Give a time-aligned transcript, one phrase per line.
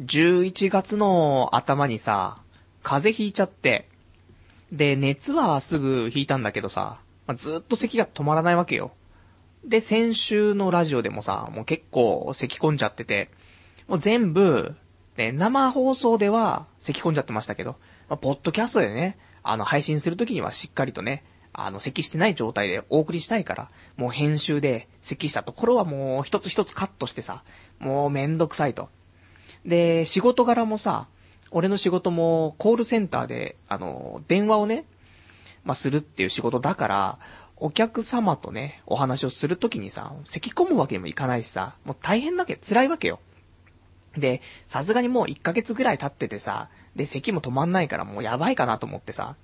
[0.00, 2.38] 11月の頭にさ、
[2.82, 3.86] 風邪ひいちゃって、
[4.72, 8.92] で、熱はすぐ引いたんだけどさ、まあずっと咳が止まらないわけよ。
[9.62, 13.28] で、先週のラジオでもさ、もう結構咳込んじゃってて、
[13.88, 14.74] もう全部、
[15.18, 17.72] ね、生放送では咳込んじゃってましたけど、
[18.08, 27.42] まあ、ポッドキャストでね、あの、配信するときにはしっかりとね、あの、咳してない状態でお送りしたいから、もう編集で咳したところはもう一つ一つカットしてさ、
[27.80, 28.88] もうめんどくさいと。
[29.64, 31.06] で、仕事柄もさ、
[31.50, 34.84] 俺の仕事もコールセンターで、あの、電話をね、
[35.64, 37.18] まあ、するっていう仕事だから、
[37.56, 43.20] お客様とね、お話をするときにさ、咳込むわけにもいかないしさ、もう大変だけ、辛いわけよ。
[44.16, 49.36] で、さすがにもう1ヶ月ぐらい経っててさ、で、咳も止まんないからもうやばいかなと思ってさ。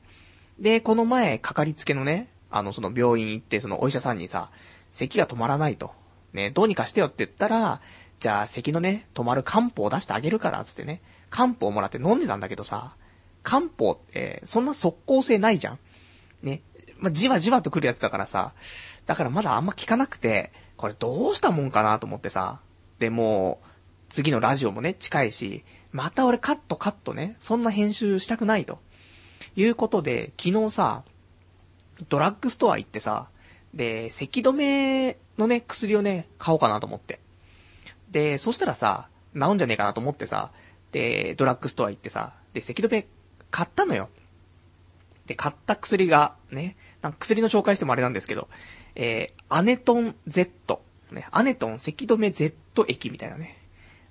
[0.59, 4.51] で、この前、かかりつけのね、あの、その病院行って、そのお医者さんにさ、
[4.91, 5.93] 咳が止まらないと。
[6.33, 7.81] ね、どうにかしてよって言ったら、
[8.21, 12.95] じゃあ、咳のね、止まる漢方を出してあげるから、つってね、漢方をもらって飲んでたんだけどさ、
[13.43, 15.79] 漢方って、そんな即効性ないじゃん。
[16.43, 16.63] ね、
[16.99, 18.53] まあ、じわじわと来るやつだからさ、
[19.07, 22.61] だからまだあんま効かなくて、これどうしたもんかなと思ってさ、
[22.99, 23.67] で、もう、
[24.09, 28.79] 次のラジオもね、近いし、また俺カットカットね、そんな編集したくないと。
[29.55, 31.03] いうことで、昨日さ、
[32.09, 33.29] ドラッグストア行ってさ、
[33.75, 37.21] で、咳止めのね、薬をね、買おうかなと思って。
[38.17, 40.51] で、そしたらさ、治んじゃねえかなと思ってさ、
[40.91, 43.07] で、ドラッグストア行ってさ、で、咳止め
[43.51, 44.09] 買ったのよ。
[45.27, 48.49] で、買った薬が、ね、なんか薬の紹介してもあれなんですけど、
[48.95, 53.59] えー、アネトン Z、ね、アネトン咳止め Z 液みたいなね。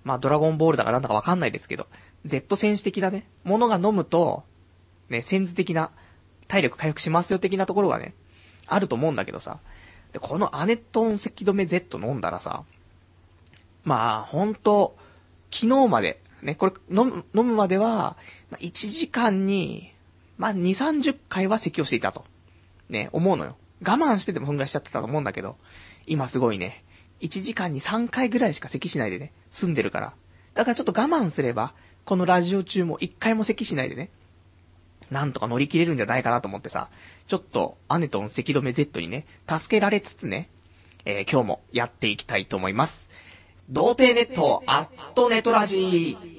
[0.03, 1.87] まあ、ドラゴンボールだかなんだかわかんないですけど、
[2.25, 4.43] Z 戦士的なね、ものが飲むと、
[5.09, 5.89] ね、セ図的な、
[6.47, 8.13] 体力回復しますよ的なところがね、
[8.67, 9.57] あると思うんだけどさ。
[10.13, 12.65] で、このアネトン咳止め Z 飲んだらさ、
[13.85, 14.97] まあ、ほんと、
[15.51, 18.17] 昨日まで、ね、これ飲む、飲むまでは、
[18.49, 19.93] まあ1時間に、
[20.37, 22.25] まあ、2、30回は咳をしていたと。
[22.89, 23.55] ね、思うのよ。
[23.81, 25.57] 我慢しててもそんぐらいしちゃってたと思うんだけど、
[26.07, 26.83] 今すごいね、
[27.21, 30.13] 1時間に3回ぐらいしか咳しないでね、済んでるから。
[30.53, 34.09] だからちょっと我慢すれば、このラジオ中も1回も咳しないでね、
[35.11, 36.89] なんとか乗り切れるんじゃないかなと思ってさ、
[37.27, 40.49] ちょっと、アネトン咳止め Z にね、助けられつつね、
[41.05, 43.09] えー今日もやっていきたいと思います。
[43.67, 46.35] 童貞ネット、アットネトラジー。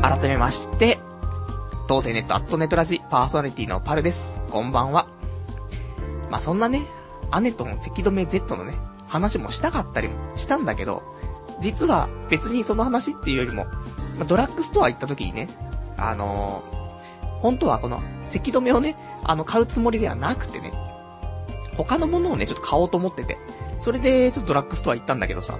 [0.00, 1.00] 改めまして、
[1.88, 4.40] 童貞ネットアットネットラジパーソナリティのパルです。
[4.50, 5.06] こんばんは。
[6.30, 6.82] まあ、そんなね、
[7.30, 8.74] アネトン咳止め Z のね、
[9.06, 11.02] 話もしたかったりもしたんだけど、
[11.60, 15.48] 実は別にその話っていうよりも、まあドラッグストア行った時にね、
[15.96, 16.82] あのー
[17.42, 20.72] 本当はこの咳止めをね、あの、買うつもりではなくてね、
[21.76, 23.36] 他のものをね、ちょっと買おうと思ってて、
[23.80, 25.58] それでちょっとドラッグストア行ったんだけどさ、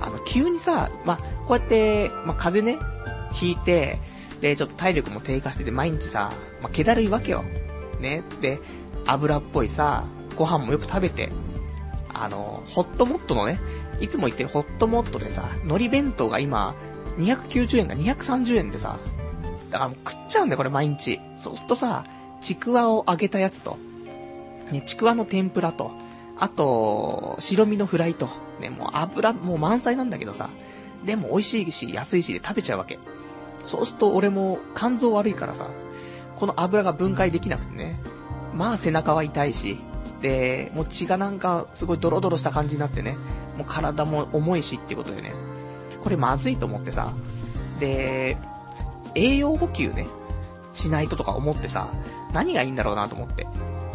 [0.00, 3.96] あの、急にさ、まあ、こうやって、まあ、風邪ね、ひいて、
[4.40, 7.44] で、ちょっと体力も低下してて、毎日さ、まあ、気だるいわけよ。
[8.00, 8.22] ね。
[8.40, 8.58] で、
[9.06, 10.04] 油っぽいさ、
[10.36, 11.30] ご飯もよく食べて、
[12.12, 13.60] あの、ホットモットのね、
[14.00, 16.74] いつも言ってるホットモットでさ、海苔弁当が今、
[17.18, 18.98] 290円が230円でさ、
[19.70, 21.20] だからもう食っちゃうんだよ、これ毎日。
[21.36, 22.04] そうするとさ、
[22.40, 23.76] ちくわを揚げたやつと、
[24.70, 25.92] ね、ちくわの天ぷらと、
[26.38, 28.28] あと、白身のフライと、
[28.60, 30.48] ね、もう油もう満載なんだけどさ、
[31.04, 32.98] でも美味しいし、安いしで食べちゃうわけ。
[33.70, 35.68] そうすると俺も肝臓悪いからさ、
[36.34, 38.00] この油が分解できなくてね、
[38.52, 39.78] まあ背中は痛いし、
[40.20, 43.16] で、もう血がなんかすごいドロドロした感じになってね、
[43.56, 45.34] もう体も重いしってことでね、
[46.02, 47.12] これまずいと思ってさ、
[47.78, 48.36] で、
[49.14, 50.08] 栄養補給ね、
[50.72, 51.86] しないととか思ってさ、
[52.32, 53.46] 何がいいんだろうなと思って。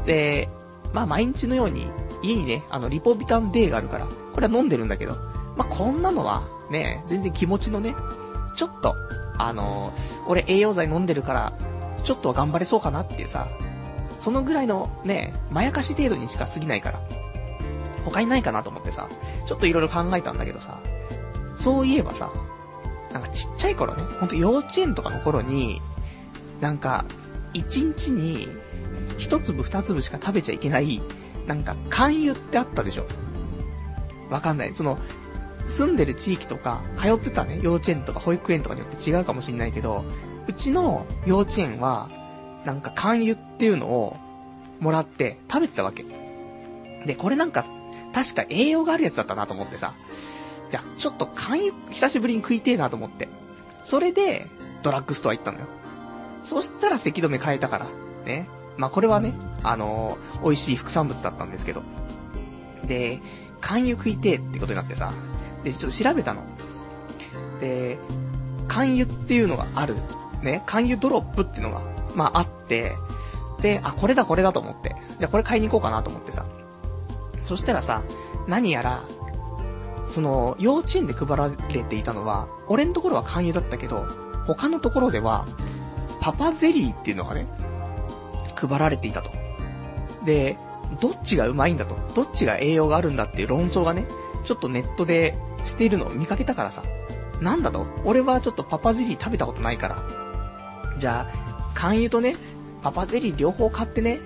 [0.05, 0.47] で、
[0.93, 1.87] まあ毎日のように
[2.23, 5.17] 家にね、あのリポビタン D があるから、これは飲んでるんだけど、
[5.57, 7.93] まあこんなのはね、全然気持ちのね、
[8.55, 8.95] ちょっと、
[9.37, 9.93] あの
[10.27, 11.53] 俺栄養剤飲んでるから、
[12.03, 13.47] ちょっとは頑張れそうかなっていうさ、
[14.17, 17.01] そのぐらいのね、まやかし程度にしか過ぎないから、
[18.05, 19.07] 他にないかなと思ってさ、
[19.45, 20.79] ちょっといろいろ考えたんだけどさ、
[21.55, 22.29] そういえばさ、
[23.11, 25.81] なんかちっちゃい頃ね、ほんと幼稚園とかの頃に、
[26.61, 27.05] なんか、
[27.53, 28.47] 一日に、
[29.17, 31.01] 一粒二粒しか食べちゃいけない、
[31.47, 33.05] なんか、肝油ってあったでしょ？
[34.29, 34.75] わかんない。
[34.75, 34.97] その、
[35.65, 40.05] 住んでる地域とか、通ってたね、幼稚園とか保育園とかによって違うかもしんないけど、
[40.47, 42.07] うちの幼稚園は、
[42.65, 44.17] なんか肝油っていうのを、
[44.79, 46.05] もらって食べてたわけ。
[47.05, 47.65] で、これなんか、
[48.13, 49.93] 確か栄養があるやつだったなと思ってさ。
[50.69, 53.27] じゃ、ちょっと肝油、久しぶりに食いてえなと思って。
[53.83, 54.47] それで、
[54.83, 55.65] ドラッグストア行ったのよ。
[56.43, 57.87] そしたら咳止め変えたから。
[58.25, 58.47] ね。
[58.77, 59.33] まあ、これはね、
[59.63, 61.83] あのー、美味しい副産物だったんですけど。
[62.85, 63.19] で、
[63.61, 65.11] 肝油食いてえってことになってさ。
[65.65, 66.43] で、ちょっと調べたの。
[67.59, 67.97] で、
[68.69, 69.95] 肝油っていうのがある。
[70.43, 70.63] ね。
[70.67, 71.81] 肝油ドロップっていうのが、
[72.13, 72.95] まあ、あって、
[73.61, 74.95] で、あ、これだこれだと思って。
[75.19, 76.45] じゃあこれ買いに行こうかなと思ってさ。
[77.43, 78.03] そしたらさ、
[78.47, 79.03] 何やら、
[80.07, 84.05] その、幼稚園で配られていたのは、俺のところは勧誘だったけど、
[84.45, 85.47] 他のところでは、
[86.21, 87.47] パパゼリーっていうのがね、
[88.55, 89.31] 配られていたと。
[90.25, 90.57] で、
[91.01, 94.05] どっちがうまいんだと、どっちが栄養があるんだっていう論争がね、
[94.43, 96.83] ちょっとネットでしているのを見かけたからさ、
[97.41, 97.85] なんだと？
[98.05, 100.03] 俺はちょっとパパゼリー食べたことないから。
[100.97, 102.35] じゃあ、勧誘とね、
[102.81, 104.19] パパゼリー両方買ってね、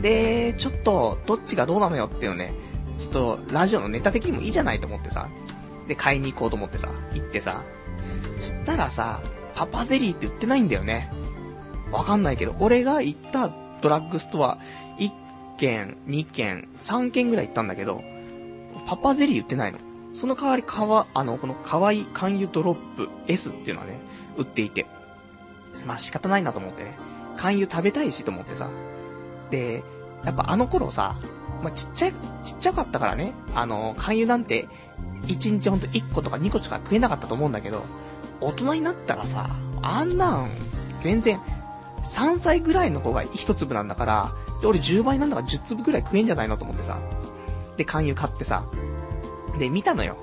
[0.00, 2.52] で、ちょっと、どっちがどうなのよっていうのね、
[2.98, 5.28] ちょっと、ラジオのネタ的にもいいじゃないと思ってさ、
[5.86, 7.62] で、買いに行こうと思ってさ、行ってさ、
[8.38, 9.20] そしたらさ、
[9.54, 11.12] パパゼリーって売ってないんだよね。
[11.92, 13.50] わかんないけど、俺が行った
[13.82, 14.58] ドラッグストア、
[14.98, 15.10] 1
[15.58, 18.02] 軒、2軒、3軒ぐらい行ったんだけど、
[18.86, 19.78] パパゼリー売ってないの。
[20.14, 24.00] その代わり、かわ、あの、この可愛い肝油ドロップ S っていうのはね、
[24.36, 24.86] 売っていて。
[25.86, 26.98] まあ仕方ないなと思ってね。
[27.36, 28.68] 肝油食べたいしと思ってさ。
[29.50, 29.82] で、
[30.24, 31.16] やっぱあの頃さ、
[31.62, 32.12] まあ、ちっちゃい、
[32.44, 34.68] ちっちゃかったからね、あの、肝油なんて、
[35.26, 37.84] 1日ほんと1個とか2個しか食えなかったと思うんだけど、
[38.40, 39.50] 大人になったらさ、
[39.82, 40.48] あんなん、
[41.00, 41.38] 全然、
[42.02, 44.32] 3歳ぐらいの子が1粒なんだから、
[44.64, 46.98] 俺10倍なんだから10粒ぐらい食えんじゃないのと思ってさ。
[47.76, 48.64] で、肝油買ってさ。
[49.60, 50.16] で、見たのよ。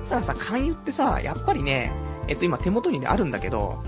[0.00, 1.92] そしたらさ、肝油ってさ、やっぱりね、
[2.26, 3.82] えっと今手元にねあるんだけど、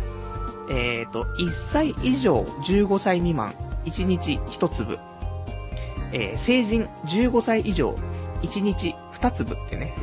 [0.69, 3.53] えっ、ー、と、1歳以上15歳未満、
[3.85, 4.99] 1日1粒。
[6.13, 7.97] えー、成人15歳以上、
[8.43, 9.95] 1日2粒ってね、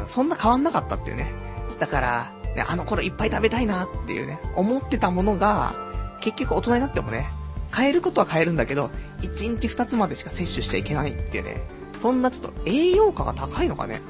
[0.00, 1.30] うん、そんな変わんなかったっていうね。
[1.78, 5.74] だから、ね、あの頃いっぱい食べたいなっていうね、思ってたものが、
[6.20, 7.26] 結局大人になってもね、
[7.74, 11.60] 変えることは変えるんだけど、1日2つまでしか摂取しちゃいけないっていうね、
[11.98, 14.00] そんなちょっと栄養価が高いのかね、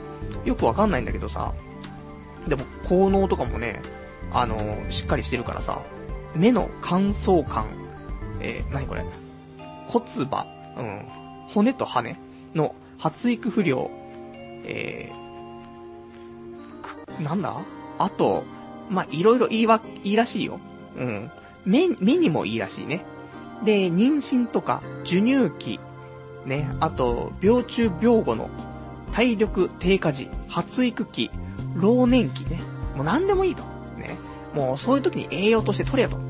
[0.45, 1.55] よくわかんないんだけどさ、
[2.49, 3.83] でも効能とかもね、
[4.33, 5.83] あのー、しっかりしてるからさ、
[6.35, 7.67] 目の乾燥感、
[8.41, 9.05] えー、何これ？
[9.89, 10.47] 骨場、
[10.77, 11.03] うん、
[11.49, 12.17] 骨と羽
[12.55, 13.91] の発育不良、
[14.65, 17.55] えー、なんだ？
[17.99, 18.45] あと、
[18.91, 20.61] まあ、いろいろいいわ、いいらしいよ。
[20.97, 21.31] うん。
[21.65, 23.05] 目、目にもいいらしいね。
[23.65, 25.81] で、妊娠とか、授乳期、
[26.47, 28.49] ね、あと、病中病後の
[29.13, 31.31] 体力低下時、発育期、
[31.75, 32.61] 老年期ね。
[32.95, 33.63] もう何でもいいと。
[33.99, 34.17] ね。
[34.55, 36.17] もうそういう時に栄養として取れよと。
[36.17, 36.21] っ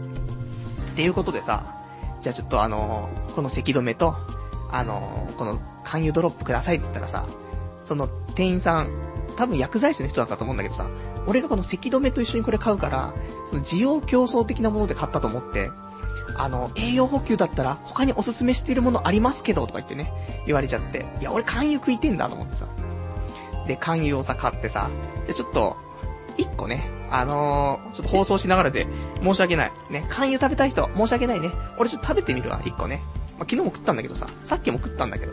[0.97, 1.77] ていうことでさ、
[2.23, 4.17] じゃあちょっとあのー、この咳止めと、
[4.73, 7.27] あのー、この勧誘ドロップくださいって言ったらさ、
[7.85, 8.89] その店員さん、
[9.37, 10.89] 多分薬剤師の人だったと思うんだけどさ、
[11.27, 13.13] 俺がこの咳止めと一緒にこれ買うから、
[13.49, 15.71] その需要競争的なもので買ったと思って、
[16.39, 20.13] あの、栄養補給だったら他におすすめしているものありますけど、とか言ってね、
[20.47, 22.67] 言われちゃって、いや、俺勧誘食いてんだと思ってさ。
[23.67, 24.89] で、勧誘をさ、買ってさ、
[25.27, 25.77] で、ちょっと、
[26.39, 28.87] 一個ね、あのー、ちょっと放送しながらで、
[29.23, 29.73] 申し訳ない。
[29.91, 31.51] ね、勧誘食べたい人、申し訳ないね。
[31.79, 33.01] 俺ちょっと食べてみるわ、一個ね。
[33.39, 35.33] まあ、昨日も食ったんだけどさ、さっきも食ったんだけど。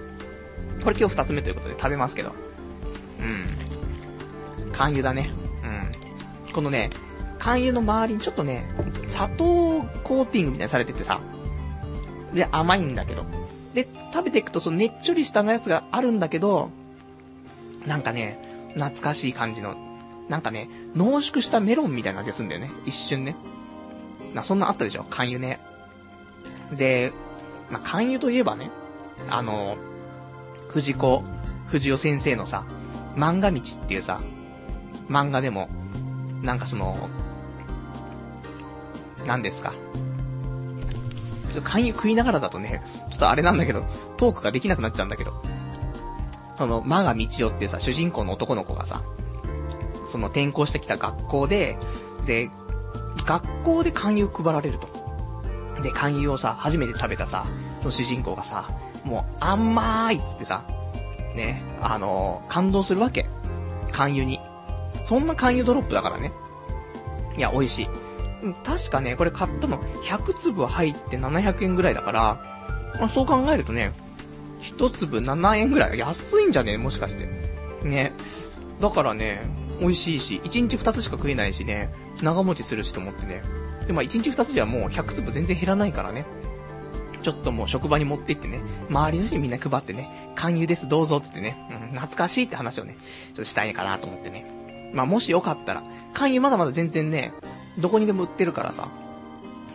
[0.83, 2.31] これ今日二つ目ということで食べますけど。
[3.19, 4.73] うん。
[4.73, 5.29] 肝油だね。
[6.47, 6.53] うん。
[6.53, 6.89] このね、
[7.43, 8.65] 肝油の周りにちょっとね、
[9.07, 11.19] 砂糖コーティングみたいにされててさ。
[12.33, 13.25] で、甘いんだけど。
[13.73, 16.69] で、食べていくとそのねっちょりしたやつがあるんだけど、
[17.85, 18.39] なんかね、
[18.75, 19.75] 懐かしい感じの
[20.29, 22.71] なんかね、濃縮したメロンみたいな味がするんだよね。
[22.85, 23.35] 一瞬ね。
[24.33, 25.05] な、そんなあったでしょ？
[25.11, 25.59] 肝油ね。
[26.71, 27.11] で、
[27.69, 28.71] まあ、肝油といえばね、
[29.29, 29.75] あの、
[30.69, 31.25] 藤子、
[31.67, 32.63] 藤代先生のさ、
[33.17, 34.21] 漫画道っていうさ、
[35.09, 35.67] 漫画でも、
[36.41, 37.09] なんかその、
[39.25, 39.73] 何ですか？
[41.51, 43.85] ちょっと肝油食いながらだとね、ちょっとあれなんだけど、
[44.17, 45.33] トークができなくなっちゃうんだけど。
[46.57, 49.01] その、マガ道夫っていうさ、主人公の男の子がさ、
[50.09, 51.77] その転校してきた学校で、
[52.25, 52.49] で、
[53.25, 54.87] 学校で勧誘配られると。
[55.81, 57.45] で、勧誘をさ、初めて食べたさ、
[57.79, 58.69] その主人公がさ、
[59.03, 60.63] もう甘いっつってさ、
[61.35, 63.25] ね、あのー、感動するわけ。
[63.91, 64.39] 勧誘に。
[65.03, 66.31] そんな勧誘ドロップだからね。
[67.35, 67.87] いや、美味しい。
[68.63, 72.21] 確かね、これ買ったの100粒入って700円ぐらいだから、
[72.99, 73.91] まあ、そう考えるとね、
[74.61, 75.99] 1粒7円ぐらい。
[75.99, 77.27] 安いんじゃねもしかして。
[77.83, 78.13] ね。
[78.81, 79.41] だからね、
[79.79, 83.43] 美味しいし、1日2つしか食えないしね、長持ちするしと思ってね。
[83.87, 86.25] で、まあ1日2つじゃもう100粒全然減らないからね。
[87.21, 94.91] ちょっともう職場に持って行ってね、周りの人にみんな配ってね、勧誘ですどうぞつってね、うん、懐かしいって話をね、ちょっとしたいかなと思ってね。
[94.93, 95.83] まあもしよかったら、
[96.13, 97.33] 勧誘まだまだ全然ね、
[97.77, 98.89] どこにでも売ってるからさ、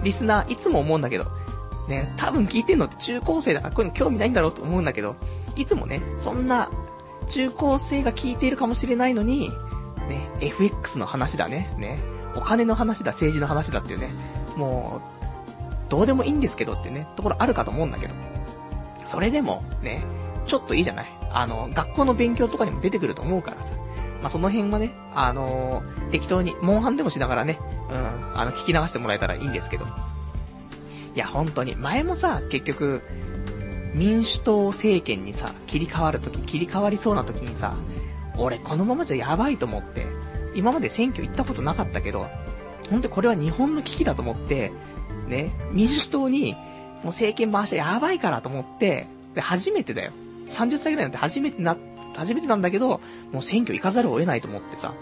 [0.02, 1.26] リスナー、いつも思うんだけど、
[1.88, 5.16] ね、多分聞いてんのって中高生だからこういうの興味ないんだろうと思うんだけど、
[5.56, 6.70] いつもね、そんな
[7.28, 9.50] 中高生が聞いているかもしれないのに、
[10.08, 11.98] ね、FX の話だね、ね、
[12.34, 14.10] お金の話だ、政治の話だっていうね、
[14.56, 18.14] もう、どうでもいいんですけどってね、ところあるかと思うんだけど、
[19.06, 20.02] それでも、ね、
[20.48, 21.06] ちょっといいじゃない？
[21.30, 23.74] あの、学校の勉強とかにも出てくると思うからさ、
[24.20, 27.58] まあ、その辺はね、あのー、適当に、モンハンでもしながらね、
[27.90, 29.86] うん、あの、聞き流してもらえたらいいんですけど。
[31.14, 33.02] いや、本当に、前もさ、結局、
[33.94, 37.76] 民主党政権にさ、切り替わるとき、切り替わりそうなときにさ、
[38.36, 40.06] 俺このままじゃやばいと思って、
[40.54, 42.28] 今まで選挙行ったことなかったけど、
[42.90, 44.72] ほんとこれは日本の危機だと思って、
[45.28, 46.58] ね、民主党に、も
[47.04, 50.12] う政権回しちゃやばいからと思って、で、初めてだよ。
[50.48, 51.76] 30歳ぐらいになって初めてな、
[52.16, 53.00] 初めてなんだけど、
[53.32, 54.94] もう選挙行かざるを得ないと思ってさ。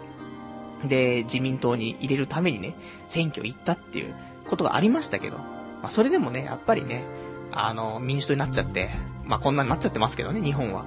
[0.85, 2.75] で、自民党に入れるためにね、
[3.09, 4.15] 選挙行ったっていう
[4.49, 7.05] ことがありましたけど、まあ、それでもね、やっぱりね、
[7.53, 8.91] あの、民主党になっちゃって、
[9.25, 10.85] まあ、こんなになっちゃってますけどね、日本は。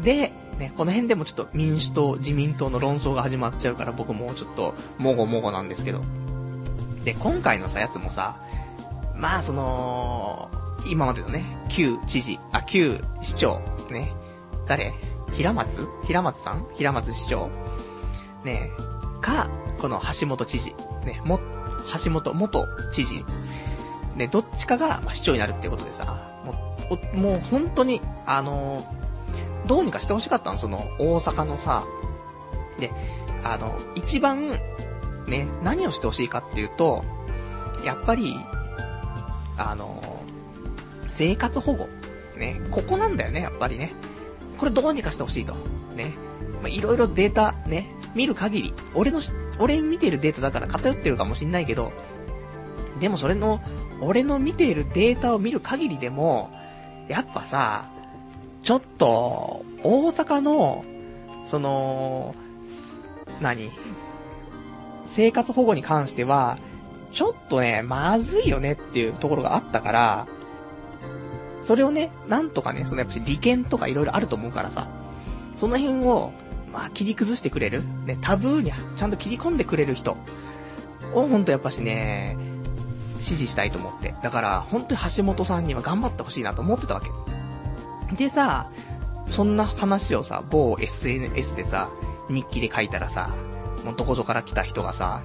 [0.00, 6.02] で、ね、この辺でもちょっと民主党、自民党の論争が始まっちゃうから僕もうちょっと、もごもごなんですけど。
[7.04, 8.36] で、今回のさ、やつもさ、
[9.16, 10.50] まあその、
[10.86, 13.60] 今までのね、旧知事、あ、旧市長、
[13.90, 14.12] ね、
[14.66, 14.92] 誰？
[15.32, 15.88] 平松？
[16.04, 16.66] 平松さん？
[16.74, 17.50] 平松市長？
[18.44, 18.70] ね
[19.20, 21.40] か、この橋本知事、ね、も、
[22.04, 23.24] 橋本元知事、
[24.16, 26.76] ね、どっちかが、ま、市長になるってことでさ、も
[27.14, 29.00] う、もう本当に、あのー
[29.66, 31.84] どうにかしてほしかったの、その、大阪のさ、
[32.78, 32.90] で、
[33.44, 34.50] あの、一番、
[35.28, 37.04] ね、何をしてほしいかっていうと、
[37.84, 38.34] やっぱり、
[39.58, 40.09] あの、
[41.10, 41.88] 生活保護。
[42.38, 43.92] ね、ここなんだよね、やっぱりね。
[44.56, 45.54] これどうにかしてほしいと。
[45.94, 46.14] ね。
[46.62, 49.20] まいろいろデータ、ね、見る限り、俺の
[49.58, 51.92] 俺見てるデータだから偏ってるかもしんないけど、
[53.00, 53.60] でもそれの、
[54.00, 56.50] 俺の見てるデータを見る限りでも、
[57.08, 57.90] やっぱさ、
[58.62, 60.84] ちょっと、大阪の、
[61.44, 62.34] その、
[63.40, 63.70] 何？
[65.06, 66.58] 生活保護に関しては、
[67.12, 70.26] ちょっとね、まずいよねっていうところがあったから、
[71.62, 74.88] それをね、なんとかね、そのやっぱり利権とか色々あると思うからさ、
[75.54, 76.32] その辺を、
[76.72, 80.16] まあ、切り崩してくれる、ね、タブーにちゃんと切り込んでくれる人
[81.14, 82.36] を、ほんとやっぱしね、
[83.20, 84.14] 支持したいと思って。
[84.22, 87.10] だから、本当に橋本さんには頑張ってほしいなと思ってたわけ。
[88.16, 88.70] でさ、
[89.28, 91.90] そんな話をさ、某 SNS でさ、
[92.28, 93.30] 日記で書いたらさ、
[93.84, 95.22] もうどこぞから来た人がさ、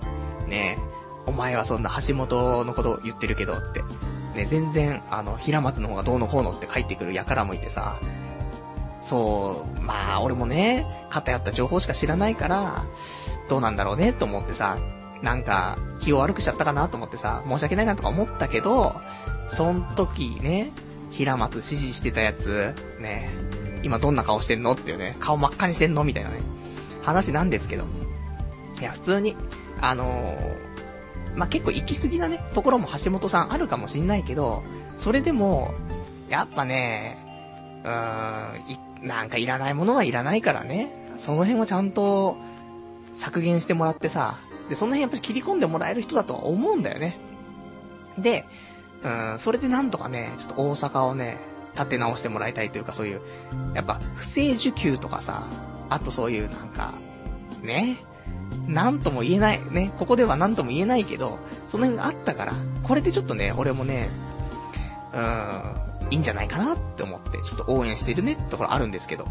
[0.48, 3.84] ねえ、お前はそんな橋本のこと言ってるけどって、
[4.36, 8.00] ね、全然、あの、平松の方がどうのこうのって書いてくる輩もいてさ、
[9.02, 12.86] そう、まあ、俺もね、偏った情報しか知らないから、
[13.50, 14.78] どうなんだろうね、と思ってさ、
[15.22, 19.00] なんか、気を悪くしちゃったかなと思ってさ、申し訳ないなとか思ったけど、
[19.48, 20.72] そん時ね、
[21.12, 23.30] 平松支持してたやつ、ね、
[23.84, 26.40] 今どんな顔してんのっていうね、顔真っ赤にしてんのみたいなね、
[27.04, 27.86] 話なんですけど。
[28.80, 29.36] いや、普通に、
[29.82, 30.58] あのー、
[31.36, 34.64] まあ、結構行き過ぎなね、ところも橋本さんあるかもしんないけど、
[34.98, 35.74] それでも、
[36.30, 37.18] やっぱね、
[37.84, 42.38] うーん、なんかいらないものはいらないからね、その辺をちゃんと
[43.14, 44.36] 削減してもらってさ、
[44.70, 47.18] で、その辺やっぱり切り込んでもらえる人だとは思うんだよね。
[48.18, 48.46] で、
[49.04, 51.38] うん、それでなんとかね、ちょっと大阪をね、
[51.76, 53.22] 立て直してもらいたいというかそういう、
[53.74, 55.44] やっぱ不正受給とかさ、
[55.90, 56.94] あとそういうなんか、
[57.62, 57.98] ね、
[58.68, 64.10] なんとも言えない、ね、ここではなんとも言えないけど、その辺があったから、これでちょっとね、俺もね、
[65.14, 69.26] うーん、いいんじゃないかなって思って、ちょっと応援してるねってところあるんですけど。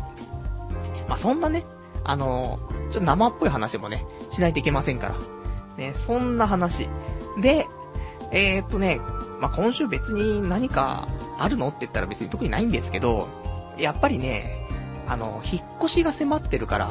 [1.09, 1.65] まあ、そんなね、
[2.05, 5.15] あのー、ちょっと生っぽい話もね、しないといけませんから。
[5.77, 6.89] ね、そんな話。
[7.41, 7.67] で、
[8.31, 9.01] えー、っとね、
[9.41, 11.07] まあ、今週別に何か
[11.39, 11.69] あるの？
[11.69, 13.29] って言ったら別に特にないんですけど、
[13.77, 14.69] やっぱりね、
[15.07, 16.91] あの、引っ越しが迫ってるから、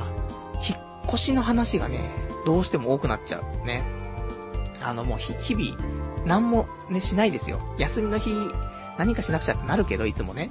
[1.13, 1.99] 引っ越しの話がね、
[2.43, 3.67] どうしても多くなっちゃう。
[3.67, 3.83] ね。
[4.81, 5.77] あの、もう日々、
[6.25, 7.61] 何もね、しないですよ。
[7.77, 8.31] 休みの日、
[8.97, 10.49] 何かしなくちゃってなるけど、いつもね。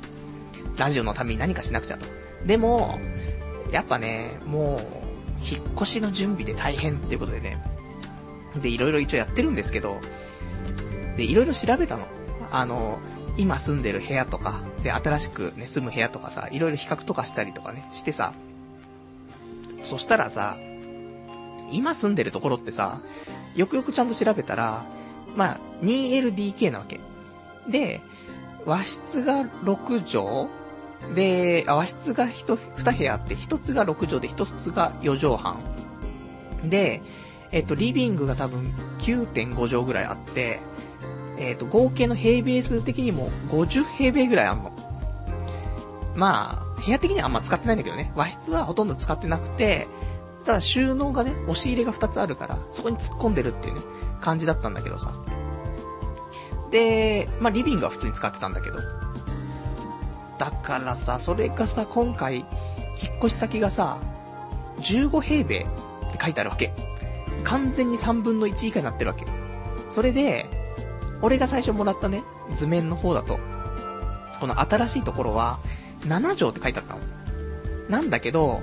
[0.77, 2.07] ラジオのために何かしなくちゃと。
[2.47, 3.01] でも、
[3.73, 4.79] やっぱね、もう、
[5.45, 7.61] 引っ越しの準備で大変っていうことでね。
[8.63, 9.99] で、いろいろ一応やってるんですけど、
[11.17, 12.07] で、いろいろ調べたの。
[12.53, 13.01] あの、
[13.37, 18.33] 今住んでる部屋とか、で、新しくね、住む部屋とかさ、いろいろ比較とかしたりとかね、してさ、
[19.83, 20.57] そしたらさ、
[21.71, 23.01] 今住んでるところってさ、
[23.57, 24.85] よくよくちゃんと調べたら、
[25.37, 27.01] まあ、2LDK なわけ。
[27.69, 28.01] で、
[28.65, 35.61] 和室が6畳で、和室が1、2部屋あって、1つが6畳で1つが4畳半。
[36.65, 37.03] で、
[37.51, 38.61] えっと、リビングが多分
[39.01, 40.61] 9.5畳ぐらいあって、
[41.39, 44.73] えっ、と、合計の平米数的にも50平米ぐらいあんの。
[46.15, 48.13] まあ、部屋的にはあんま使ってないんだけどね。
[48.15, 49.89] 和室はほとんど使ってなくて、
[50.45, 53.81] ただ収納がね、押し入れが2つあるから、そこに突っ込んでるっていうね、
[54.21, 55.13] 感じだったんだけどさ。
[56.71, 58.79] で、まあ、リビングは普通に使ってたんだけど。
[60.39, 62.47] だからさ、それがさ、今回、引っ
[63.19, 63.99] 越し先がさ、
[64.79, 66.73] 15平米って書いてあるわけ。
[67.45, 69.27] 完全に3分の1以下になってるわけ。
[69.89, 70.47] それで、
[71.21, 72.25] 俺が最初もらったね、
[72.57, 73.39] 図面の方だと、
[74.41, 75.59] この新しいところは、
[76.07, 77.01] 7畳って書いてあったの。
[77.89, 78.61] なんだけど、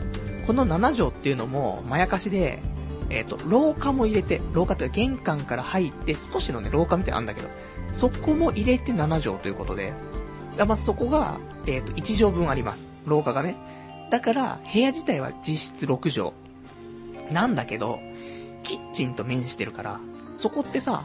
[0.48, 2.62] この7畳っていうのも、まやかしで、
[3.10, 7.50] えっ、ー、と、廊下も入れて、廊下って玄関から入って少しのね、廊下みたいなのあんだけど、
[7.92, 9.94] そこも入れて7畳ということで、
[10.68, 12.90] まずそこが、えっ、ー、と、1畳分あります。
[13.06, 13.56] 廊下がね。
[14.10, 17.34] だから、部屋自体は実質6畳。
[17.34, 18.00] なんだけど、
[18.64, 20.00] キッチンと面してるから、
[20.36, 21.04] そこってさ、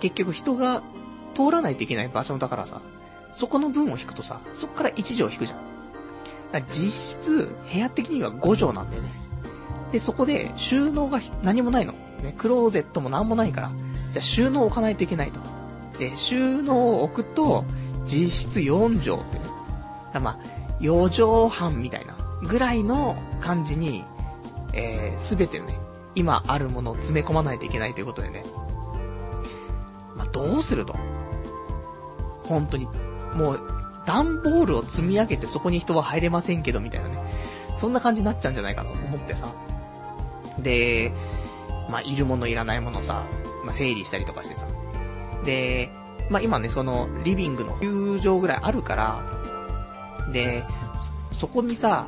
[0.00, 0.82] 結局人が
[1.34, 2.80] 通らないといけない場所だからさ、
[3.32, 5.58] そこの分を引くとさ、そこから1畳引くじゃん。
[6.52, 9.10] だから実質、部屋的には5畳なんだよね。
[9.92, 11.92] で、そこで収納が何もないの。
[12.22, 13.72] ね、クローゼットも何もないから。
[14.12, 15.40] じゃあ収納置かないといけないと。
[15.98, 17.64] で、収納を置くと、
[18.04, 19.44] 実質4畳ってね。
[20.12, 20.38] だまあ、
[20.80, 24.04] 4畳半みたいなぐらいの感じに、
[24.72, 25.78] えー、すべてね、
[26.14, 28.44] 今あるものを詰め込まないといけないということでね。
[30.16, 30.96] まあ、どうすると？
[32.44, 32.88] 本当に。
[33.34, 33.60] もう、
[34.06, 37.18] 段ボールを積み上げてそこに人は入れませんけど、みたいなね。
[37.76, 39.52] そんな感じになっちゃうんじゃないかと思ってさ。
[40.58, 41.12] で、
[41.88, 43.24] まあ、いるものいらないものさ、
[43.64, 44.66] まあ、整理したりとかしてさ。
[45.44, 45.90] で、
[46.28, 49.22] まあ、今ね、その、リビングの9畳ぐらいあるから、
[50.32, 50.64] で、
[51.32, 52.06] そこにさ、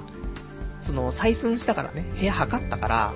[0.81, 3.13] その、採寸したからね、部屋測ったから、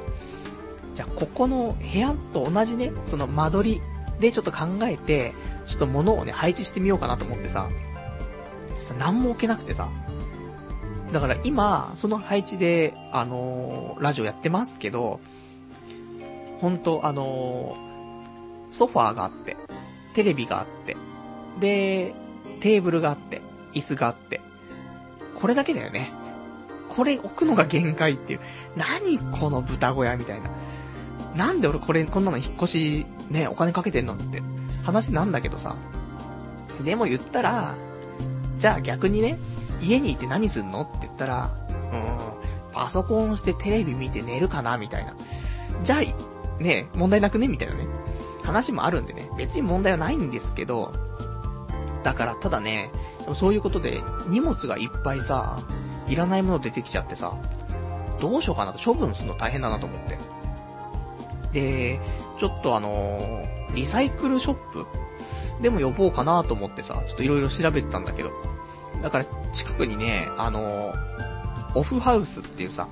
[0.94, 3.82] じゃあ、ここの部屋と同じね、その間取り
[4.18, 5.34] で、ちょっと考えて、
[5.66, 7.68] ちょっと物をね、配置してみようかなと思ってさ、
[8.94, 9.88] 何も置けなくてさ、
[11.12, 15.20] だから今、その配置で、あのー、ラジオやってますけど、
[16.61, 19.57] ほんと、あのー、ソファーがあって、
[20.14, 20.96] テレビがあって、
[21.61, 22.14] で、
[22.61, 23.40] テーブルがあって、
[23.75, 24.40] 椅子があって、
[25.35, 26.12] これだけだよね。
[26.88, 28.40] これ置くのが限界っていう。
[28.77, 30.51] 何この豚小屋みたいな。
[31.37, 34.42] なんで俺これ、こんなの引っ越し、ね、お金かけてんのって
[34.85, 35.77] 話なんだけどさ。
[36.85, 37.75] でも言ったら、
[38.58, 39.38] じゃあ逆にね、
[39.80, 41.50] 家にいて何すんのって言ったら、
[41.92, 45.14] うん、パソコンしてテレビ見て寝るかなみたいな。
[45.82, 47.86] じゃあ、ね、問題なくねみたいなね。
[48.42, 50.92] 話もあるんでね、別に問題はないんですけど、
[52.04, 52.90] だからただね、
[53.34, 55.58] そういうことで荷物がいっぱいさ、
[56.08, 57.34] いらないもの出てきちゃってさ、
[58.20, 60.18] どうしようかなと処分するの大変だなと思って。
[61.52, 62.00] で、
[62.38, 64.86] ちょっとあの、リサイクルショップ
[65.61, 68.31] でも呼ぼうかなと思ってさ、ちょっといろいろ調べてたんだけど。
[69.03, 70.94] だから近くにね、あの、
[71.75, 72.88] オフハウスっていうさ、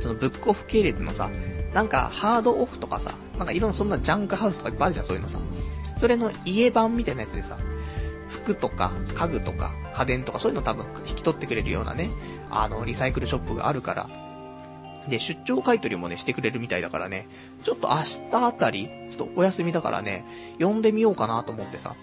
[0.00, 1.30] そのブックオフ系列のさ、
[1.74, 5.38] なんかハードオフとかさ、なんかいろんなそんなジャンクハウスとかいっぱいあるじゃん、そういうのさ。
[5.96, 7.56] それの家版みたいなやつでさ、
[8.28, 12.10] 服とか家具とか家電とかそういうの多分引き取ってくれるようなね、
[12.50, 14.08] あの、リサイクルショップがあるから、
[15.08, 17.28] で、出張買取もね、してくれるみたいだからね、
[17.62, 20.24] ちょっと明日あたり、ちょっとお休みだからね、
[20.58, 21.94] 呼んでみようかなと思ってさ、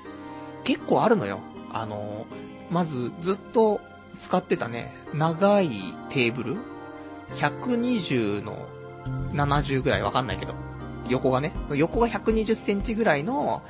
[0.64, 1.40] 結構あるのよ。
[1.72, 2.26] あの
[2.70, 3.82] まず、ずっと
[4.18, 5.70] 使ってたね、長い
[6.10, 6.58] テーブル
[7.36, 8.68] ?120 の
[9.34, 10.54] 70ぐらいわかんないけど、
[11.10, 13.62] 横がね、横が120センチぐらいの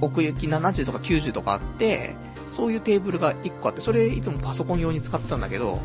[0.00, 2.14] 奥行き70とか90とかあって、
[2.52, 5.80] そういうテーブルが1個あって、それいつもパソコン用に使ってたんだけど、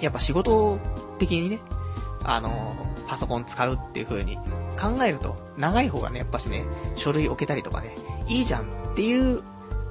[0.00, 0.78] やっぱ仕事
[1.18, 1.60] 的にね、
[2.24, 2.74] あの、
[3.06, 4.36] パソコン使うっていう風に
[4.80, 6.64] 考えると、長い方がね、やっぱしね、
[6.96, 9.42] 書類置けたりとかね、いいじゃんっていう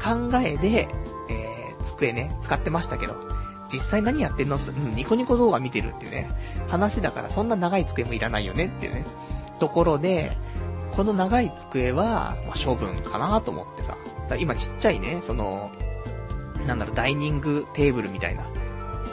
[0.01, 0.87] 考えで、
[1.29, 3.15] えー、机ね、使ってましたけど、
[3.71, 4.57] 実際何やってんの？
[4.57, 6.29] うん、ニコニコ動画見てるっていうね、
[6.67, 9.05] 話だからそんな長い机もいらないよねっていうね、
[9.59, 10.37] ところで、
[10.91, 13.97] この長い机は、まあ、処分かなと思ってさ。
[14.39, 15.71] 今ちっちゃいね、その、
[16.67, 18.43] なんだろう、ダイニングテーブルみたいな。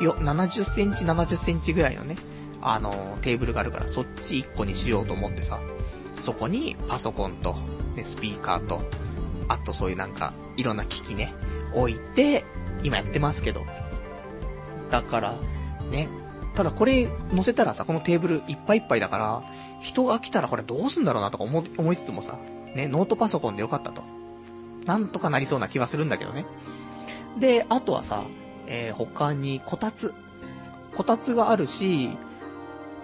[0.00, 2.16] よ、70センチ、70センチぐらいのね、
[2.62, 5.58] あの、テーブルがあるから、そっち1個にしようと思ってさ。
[6.20, 7.54] そこにパソコンと、
[7.96, 8.82] ね、スピーカーと、
[9.48, 11.32] あとそういうなんか、いろんな機器ね、
[11.74, 12.44] 置いて、
[12.82, 13.64] 今やってますけど。
[14.90, 15.34] だから、
[15.90, 16.08] ね、
[16.54, 19.42] ただこれ乗せたらさ、このテーブルいっぱいいっぱいだから、
[19.80, 22.38] 人が来たらこれどうすんだろうなとか思思いつつもさ、
[22.74, 24.02] ね、ノートパソコンでよかったと。
[24.84, 26.44] なんとかなりそうな気はするんだけどね。
[27.38, 28.24] で、あとはさ、
[28.66, 30.14] えー、他にこたつ。
[30.96, 32.10] こたつがあるし、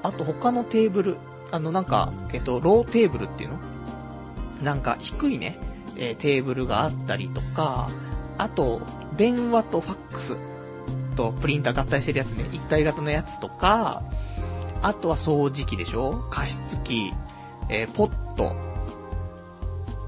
[0.07, 1.17] あと他のテーブル、
[1.51, 3.59] あのなんか、えっ、と、ローテーブルっていうの？
[4.63, 5.59] なんか低いね、
[5.97, 7.89] えー、テーブルがあったりとか、
[8.39, 8.81] あと、
[9.17, 10.37] 電話とファックス
[11.17, 14.03] とプリンター合体してるやつね、一体型のやつとか、
[14.83, 16.27] あとは掃除機でしょ？
[16.31, 17.13] 加湿器、
[17.69, 18.55] えー、ポット。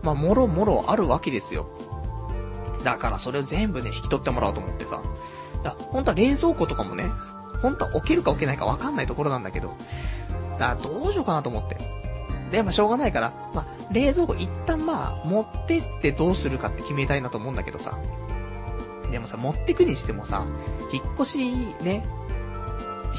[0.03, 1.67] まあ、もろもろあるわけですよ。
[2.85, 5.03] だからそれを全部ね、引き取ってもらおうと思ってさ。
[5.65, 7.11] だ本当は冷蔵庫とかもね、
[7.63, 9.75] 本当は置けるか置けないか分かんないところなんだけど、
[10.59, 11.77] だからどうしようかなと思って。
[12.51, 17.99] で、まあ、しょうがないから、まあ、冷蔵庫一旦まあ、持ってってどうするかって決めたいなと思うんだけどさ。
[19.11, 20.45] でもさ、持ってくにしてもさ、
[20.93, 21.39] 引っ越し
[21.83, 22.07] ね、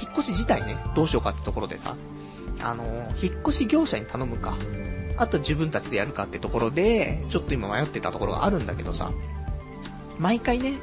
[0.01, 1.95] 引っ越し自体ね、どうしようかってところでさ、
[2.61, 2.83] あの、
[3.21, 4.55] 引っ越し業者に頼むか、
[5.17, 9.11] あと自分たちでやるかってところで、ちょっと今迷ってたところがあるんだけどさ、
[10.17, 10.73] 毎回ね、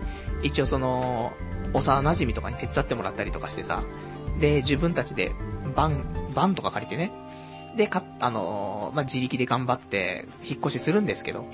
[0.42, 1.32] 一応その、
[1.72, 3.82] 幼馴染とかに手伝ってもらったりとかしてさ、
[4.40, 5.32] で、自分たちで、
[5.74, 6.02] バン、
[6.34, 7.12] バンとか借りてね、
[7.76, 11.44] で、か、あのー、まあ、自力で頑張って、引っ越しするんですけど、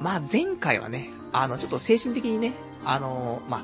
[0.00, 2.52] まあ、前回はね、あの、ちょっと精神的にね、
[2.84, 3.62] あのー、まあ、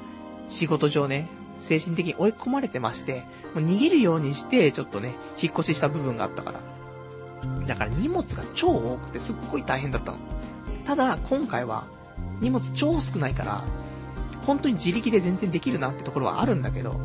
[0.49, 6.61] 仕事上ね、精神的に追い込まれてまして、もう逃げるようにして、ちょっとね、引っ越しした部分があったから。
[7.67, 10.19] だから荷物が超多くてすっごい大変だったの。
[10.85, 11.85] ただ、今回は、
[12.41, 13.65] 荷物超少ないから、
[14.43, 17.01] 本当に自力で全然できるなってところはあるんだけど、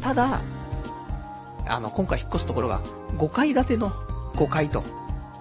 [0.00, 0.40] ただ、
[1.66, 2.80] あの、今回引っ越すところが、
[3.16, 3.90] 5階建ての
[4.34, 4.84] 5階と、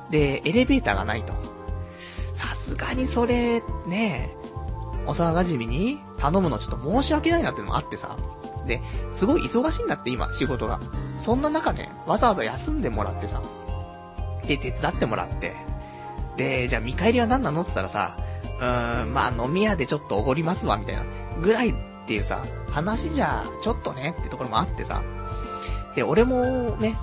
[0.09, 1.33] で、エレベーターがないと。
[2.33, 4.35] さすがにそれ、ね
[5.05, 8.15] 幼馴染に頼むのちょっと申し訳ないなってのもあってさ。
[8.65, 10.79] で、すごい忙しいんだって今、仕事が。
[11.19, 13.41] そんな中ね、わざわざ休んでもらってさ。
[14.47, 15.53] で、手伝ってもらって。
[16.37, 18.17] で、じゃあ見返りは何なのって言ったらさ、
[18.59, 21.03] うーん、まあ飲み屋でちょっとおごりますわ、みたいな。
[21.43, 21.73] ぐらいっ
[22.07, 25.03] ていうさ、話じゃ、ちょっとね、ってところもあってさ。
[25.95, 26.97] で、俺もね、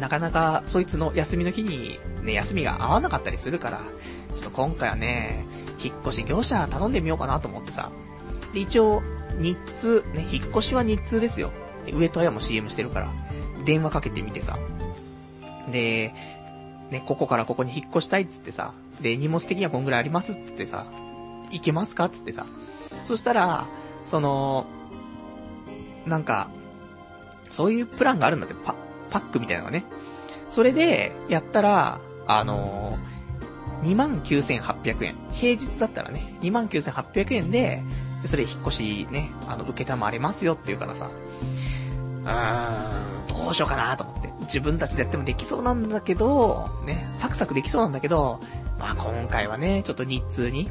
[0.00, 3.80] なかなかそいつの休みの日にね、休みが合わなかったりするから、
[4.34, 5.44] ちょっと今回はね、
[5.82, 7.90] 引っ越し業者頼んでみようかなと思ってさ。
[8.54, 9.02] で、一応、
[9.38, 11.50] 日通、ね、引っ越しは日通ですよ。
[11.92, 13.10] 上戸彩も CM してるから、
[13.64, 14.58] 電話かけてみてさ。
[15.70, 16.14] で、
[16.90, 20.86] ね、ここからここに引っ越したいっつってさ、で、荷物的にはこんぐらいありますっつってさ、
[21.50, 22.46] 行けますかっつってさ。
[23.04, 23.66] そしたら、
[24.04, 24.66] その、
[26.06, 26.48] なんか、
[27.50, 28.74] そういうプランがあるんだって、パ、
[29.10, 29.84] パックみたいなのがね。
[30.48, 35.16] それで、やったら、あのー、29,800円。
[35.32, 37.82] 平日だったらね、29,800円で、
[38.22, 41.10] でそれ引っ越しね、あの、受けたまれますよって言うからさ、
[42.24, 44.32] うーん、どうしようかなと思って。
[44.42, 48.40] 自分たちでやってもできそうなんだけど、ね、サクサクできそうなんだけど、
[48.78, 50.70] まあ今回はね、ちょっと日通に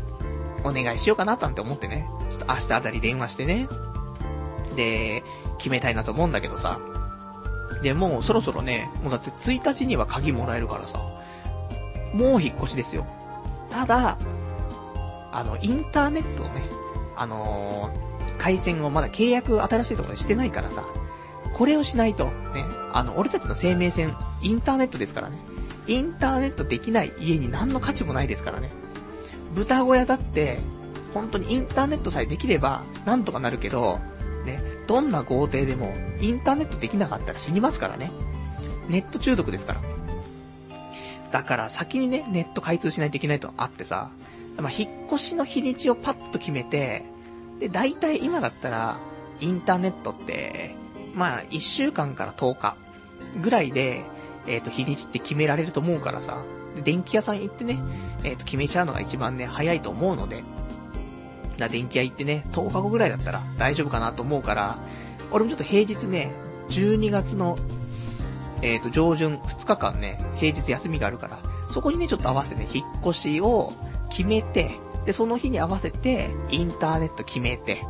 [0.63, 3.67] お願いしようかななんて思ってね、ちょっと明日あたり電話してね、
[4.75, 5.23] で、
[5.57, 6.79] 決めたいなと思うんだけどさ、
[7.81, 10.99] で、もうそろそろね、もうだって1日には鍵もらえるからさ、
[12.13, 13.05] もう引っ越しですよ。
[13.69, 14.17] ただ、
[15.31, 16.63] あの、インターネットをね、
[17.15, 20.83] あのー、回線をまだ契約新しいところでしてないからさ、
[21.53, 25.37] これをしないと、ね、あの、俺たちの生命線、インターネットですからね。
[25.87, 28.71] インターネットできない家に何の価値もないですからね。
[29.53, 30.59] 豚小屋だって、
[31.13, 33.99] 本当にインターネットさえできれば、なんとかなるけど、
[34.45, 38.11] ね、どんな豪邸でも、インターネットできなかったら死にますからね。
[38.87, 39.81] ネット中毒ですから。
[41.31, 44.09] だから先にね、ネット開通しないといけないとあってさ、
[44.59, 47.03] まあ、引っ越しの日にちをパッと決めて、
[47.59, 48.97] で、大体今だったら、
[49.39, 50.75] インターネットって、
[51.13, 52.75] まあ、1週間から10日
[53.41, 54.03] ぐらいで、
[54.47, 56.43] えっ、ー、と、日にちって決められると思うからさ、
[56.75, 57.79] で電気屋さん行ってね、
[58.23, 60.43] えっ、ー、と、決めちゃうのが一番ね、早いと思うので、
[61.57, 64.79] だ電気屋行ってね、10日後ぐらいだったら大丈夫かなと思うから、
[65.31, 66.31] 俺もちょっと平日ね、
[66.69, 67.57] 12月の、
[68.61, 73.73] えっ、ー、と、上旬2日間ね、平日休みがあるから、そこにね、ちょっと合わせてね、引っ越しを
[74.09, 74.71] 決めて、
[75.05, 77.81] で、その日に合わせて、インターネット決めて、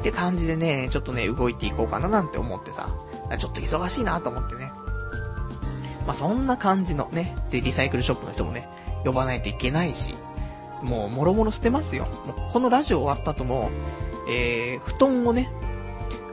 [0.00, 2.94] って感じでね、ちょっとね、動いていこうかななんて思ってさ、
[3.38, 4.70] ちょっと忙しいなと思ってね。
[6.06, 8.68] まあ、そんな感じのね、で、リサイクルショップの人もね、
[9.04, 10.14] 呼ばないといけないし、
[10.82, 12.06] もう、もろもろ捨てますよ。
[12.26, 13.70] もうこのラジオ終わった後も、
[14.28, 15.50] えー、布団をね、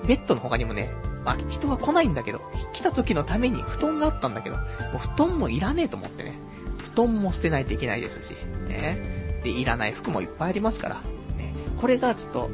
[0.08, 0.90] ベッドの他にもね、
[1.24, 2.42] まあ、人が来ないんだけど、
[2.74, 4.64] 来た時のために布団があったんだけど、も
[4.96, 6.34] う布団もいらねえと思ってね、
[6.94, 8.36] 布団も捨てないといけないですし、
[8.68, 9.40] ね。
[9.44, 10.96] で、いらない服もいっぱいありますから、
[11.38, 11.54] ね。
[11.80, 12.52] これがちょっと、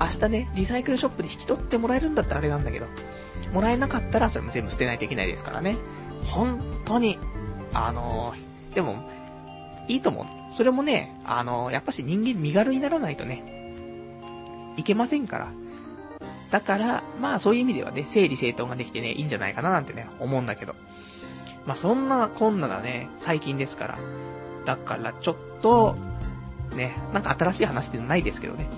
[0.00, 2.86] 明日ね、リサイクルショップで引き取ってもらえるんだったらあれなんだけど、
[3.52, 5.76] もらえなかったらそれも全部捨てないといけないですからね。
[6.26, 7.18] 本当に、
[7.72, 8.34] あの、
[8.74, 9.08] でも、
[9.88, 10.26] いいと思う。
[10.52, 13.42] それもね、あの、やっぱし人間身軽にならないとね、
[14.76, 15.48] いけませんから。
[16.50, 20.74] だから、まあそういう意味ではね、整理整頓ができてね、いいんじゃないかななんてね、思うんだけど。
[21.66, 23.98] まあそんなこんなだね、最近ですから。
[24.64, 25.96] だからちょっと、
[26.74, 28.68] ね、なんか新しい話ってないですけどね。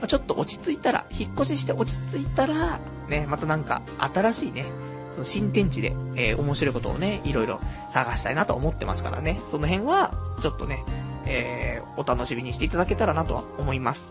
[0.00, 4.64] まあ、ちょっと落ち着いたら、引っ越しして落ち着いたら、ね、またなんか新しいね、
[5.10, 9.40] その新天地で、えー、面白いことをね、いろいろ探したいなと思ってますからね。
[9.46, 10.84] その辺は、ちょっとね、
[11.26, 14.10] えー、お楽しみにしていただけたらなとは思います。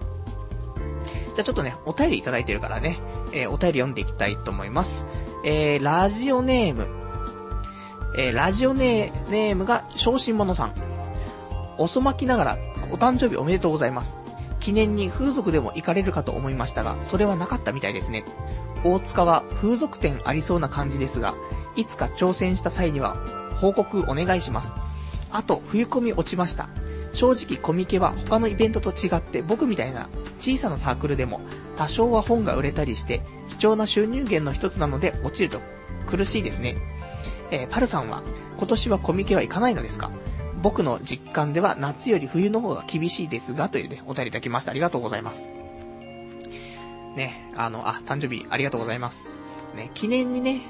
[1.35, 2.99] じゃあちょっとね、お便りいただいてるからね、
[3.31, 5.05] えー、お便り読んでいきたいと思います。
[5.45, 6.87] えー、ラジオネーム、
[8.17, 10.73] えー、ラジオネームが、昇進者さん。
[11.77, 12.57] 遅まきながら、
[12.91, 14.17] お誕生日おめでとうございます。
[14.59, 18.25] 記念に風俗でも行かれるかと思いましたが、それはなかったみたいですね。
[18.83, 21.35] 大塚は風俗店ありそうな感じですが、
[21.75, 23.15] いつか挑戦した際には
[23.61, 24.73] 報告お願いします。
[25.31, 26.69] あと、冬込み落ちました。
[27.11, 31.41] 正直コミケは他のイベントと違って僕みたいな小さなサークルでも
[31.75, 35.59] 多少は本が売れたりして貴重な収入源の一つなので落ちると
[36.05, 36.77] 苦しいですね。
[37.49, 38.21] えー、パルさんは
[38.57, 40.11] 今年はコミケは行かないのですか？
[40.61, 44.71] 僕の実感では夏より冬の方が厳しいですが、というね、お便りいただきました。
[44.71, 45.49] ありがとうございます。
[47.19, 49.27] ね、あの、あ、誕生日ありがとうございます。
[49.75, 50.61] ね、記念にね、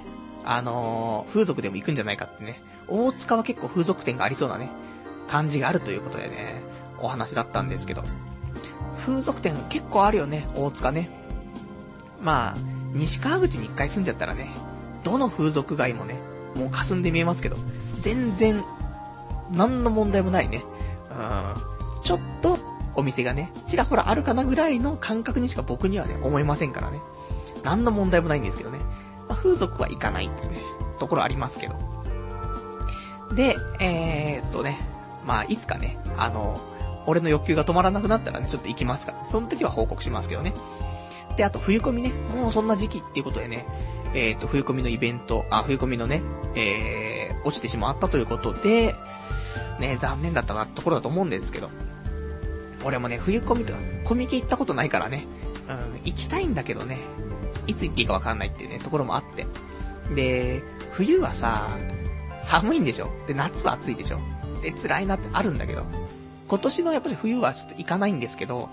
[0.43, 4.71] あのー、風俗でも行くんじゃないかってね、大塚は結構風俗店がありそうなね、
[5.27, 6.63] 感じがあるということでね、
[6.97, 8.03] お話だったんですけど、
[8.97, 11.11] 風俗店結構あるよね、大塚ね。
[12.19, 12.59] まあ、
[12.93, 14.49] 西川口に一回住んじゃったらね、
[15.03, 16.19] どの風俗街もね、
[16.55, 17.57] もう霞んで見えますけど、
[17.99, 18.63] 全然
[19.51, 20.63] 何の問題もないね。
[21.11, 22.01] うん。
[22.03, 22.57] ちょっと、
[22.95, 26.99] お店がね、ちらほらあるかなぐらいの感覚にしか僕にはね、思いませんからね。
[27.63, 28.79] 何の問題もないんですけどね。
[29.27, 30.59] まあ、風俗は行かないっていうね、
[30.99, 31.75] ところありますけど。
[33.35, 34.79] で、えー、っとね、
[35.25, 36.59] まあ、いつかね、あの、
[37.05, 40.53] 俺の欲求が止まらなくなったらね、ちょっと行きますから、その時は報告しますけどね。
[41.37, 43.65] で、あと冬込みね、もうそんな時期っていうことでね、
[44.13, 46.21] えー、っと、冬込みのイベント、あ、冬込みのね、
[46.55, 48.95] えー、落ちてしまったということで、
[49.79, 51.69] ね、残念だったなところだと思うんですけど。
[52.83, 55.25] 俺もね、冬コミとか、コミケ行ったことないからね、
[55.69, 56.97] うん、行きたいんだけどね、
[57.67, 59.45] いつ行っていいかわかんないっていうね、ところもあって。
[60.15, 61.77] で、冬はさ、
[62.41, 63.09] 寒いんでしょ？
[63.27, 64.19] で、夏は暑いでしょ？
[64.61, 65.83] で、辛いなってあるんだけど、
[66.47, 68.69] 今年のやっぱり冬はちょっと行かないんですけど、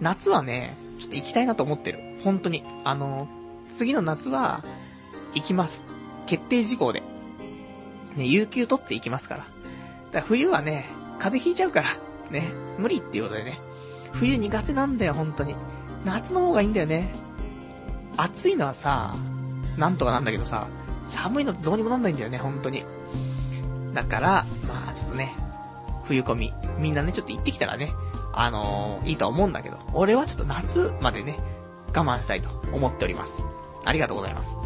[0.00, 2.00] 夏はね、ちょっと行きたいなと思ってる。
[2.24, 2.64] 本当に。
[2.84, 3.28] あの、
[3.72, 4.62] 次の夏は、
[5.34, 5.84] 行きます。
[6.26, 7.02] 決定事項で。
[8.16, 9.40] ね、有給取って行きますから。
[9.40, 9.50] だか
[10.12, 10.86] ら冬はね、
[11.18, 11.88] 風邪ひいちゃうから、
[12.30, 13.60] ね、無理っていうことでね。
[14.12, 15.54] 冬苦手なんだよ、本当に。
[16.04, 17.10] 夏の方がいいんだよね。
[18.16, 19.14] 暑いのはさ、
[19.76, 20.66] なんとかなんだけどさ、
[21.06, 22.84] 寒いのってどうにもなんないんだよね、本当に。
[23.94, 24.28] だから、
[24.66, 25.34] まあちょっとね、
[26.04, 27.92] 冬込み、みんなね、ちょっと行ってきたらね、
[28.32, 31.38] あのー、いいと思うんだけど、俺はちょっと夏までね、
[31.94, 33.44] 我慢したいと思っております。
[33.84, 34.58] ありがとうございます。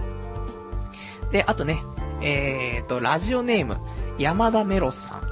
[1.31, 1.83] で、あとね、
[2.21, 3.79] えーと、ラジオネーム、
[4.19, 5.32] 山田メロスさん。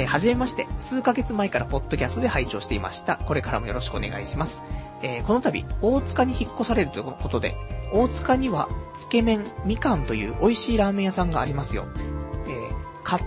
[0.00, 3.16] えー、はじめまして、数ヶ月前からポッドキャストで拝聴していました。
[3.16, 4.62] これからもよろしくお願いします。
[5.02, 7.54] えー、この度、大塚に引っ越されるということで、
[7.92, 11.84] 大塚には、つけ麺みかんという美味しいラーメン屋さんがありますよ。
[12.46, 13.20] えー、か、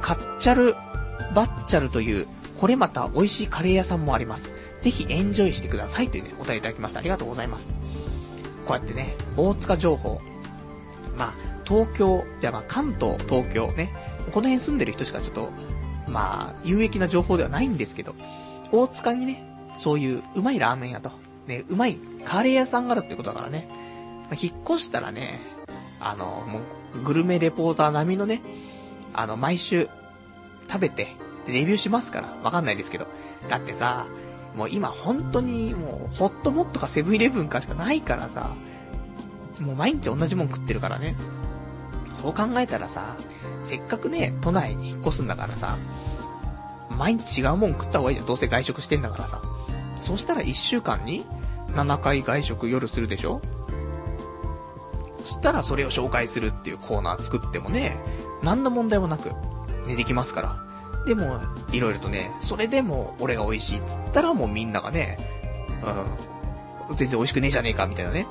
[0.00, 0.74] カッチャル
[1.34, 2.28] バッチャルという、
[2.60, 4.52] これまた美味しいカレー屋さんもあります。
[4.80, 7.00] ぜひエンジョイしてくださいというね、お便りいただきました。
[7.00, 7.72] ありがとうございます。
[8.64, 10.20] こうやってね、大塚情報。
[11.18, 11.34] まあ、
[11.64, 15.52] 東京、じゃあまあ関東、東京ね、この辺住んでる人しかちょっと、
[16.08, 18.16] まあ、有益な情報ではないんですけど、
[18.72, 19.44] 大塚にね、
[19.78, 21.12] そういううまいラーメン屋と、
[21.46, 23.68] ね、うまいカレー屋さんがあるってことだからね、
[24.24, 25.40] まあ、引っ越したらね、
[26.00, 26.60] あの、も
[26.96, 28.42] う、グルメレポーター並みのね、
[29.12, 29.88] あの、毎週、
[30.68, 31.14] 食べて、
[31.46, 33.06] でレビューしますから、わかんないですけど。
[33.48, 34.06] だってさ、
[34.56, 38.50] もう今本当にもう、ホットモットかセブンイレブンかしかないからさ、
[39.60, 41.14] もう毎日同じもん食ってるからね。
[42.14, 43.16] そう考えたらさ、
[43.62, 45.76] せっかくね、都内に引っ越すんだからさ、
[46.90, 48.26] 毎日違うもん食った方がいいじゃん。
[48.26, 49.42] どうせ外食してんだからさ。
[50.00, 51.26] そしたら1週間に
[51.74, 53.40] 7回外食夜するでしょ？
[55.20, 57.96] そしたらそれを紹介するっていうコーナー作ってもね、
[58.42, 59.30] 何の問題もなく、
[59.86, 60.64] ね、できますから。
[61.06, 61.40] でも、
[61.72, 65.18] いろいろとね、それでも俺が美味しいっつったらもうみんながね、
[66.90, 68.26] うん、全然美味しくねえじゃねえかみたいなね、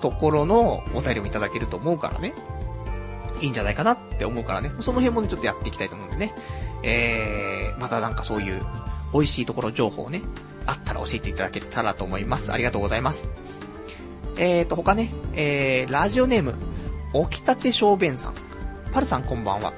[0.00, 2.34] ところのお便りもいただけると思うからね、
[3.42, 6.34] いいんじゃないかなって思うからね、その辺もね、ちょっとやっていきたいと思うんでね、
[6.82, 8.62] えー、またなんかそういう
[9.12, 10.22] 美味しいところ情報ね、
[10.66, 12.52] あったら教えていただけたらと思います。
[12.52, 13.30] ありがとうございます。
[14.38, 16.54] えーと、他ね、えー、ラジオネーム、
[17.28, 18.34] 起きたて小便さん。
[18.92, 19.72] パルさんこんばんは。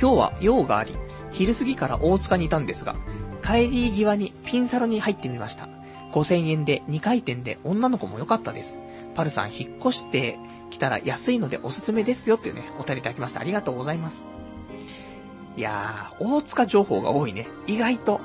[0.00, 0.94] 今日は用があり、
[1.32, 2.96] 昼過ぎから大塚にいたんですが、
[3.42, 5.68] 帰り際にピンサロに入ってみました。
[6.12, 8.78] 5000円で2回転で女の子も良かったです。
[9.14, 10.38] パルさん引っ越して
[10.70, 13.40] きたら安いのでおすすめですよっていうね、お便りいただきました。
[13.40, 14.24] ありがとうございます。
[15.56, 17.48] いやー、大塚情報が多いね。
[17.66, 18.20] 意外と、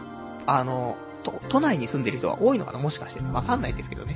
[0.46, 3.30] あの、都、都内に住んでる人は多いのかなもしかしてね。
[3.32, 4.16] わかんないですけどね。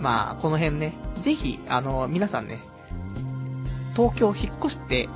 [0.00, 2.60] まあ、この辺ね、ぜひ、あの、皆さんね、
[3.94, 5.08] 東京引っ越して、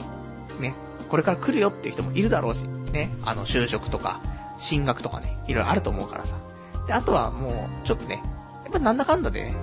[0.61, 0.75] ね、
[1.09, 4.21] これから来るよっていう人もいるだろうし、ね、あの、就職とか、
[4.59, 6.37] 進学とかね、いろいろあると思うからさ。
[6.87, 8.23] で、あとはもう、ちょっとね、
[8.65, 9.55] やっぱなんだかんだでね、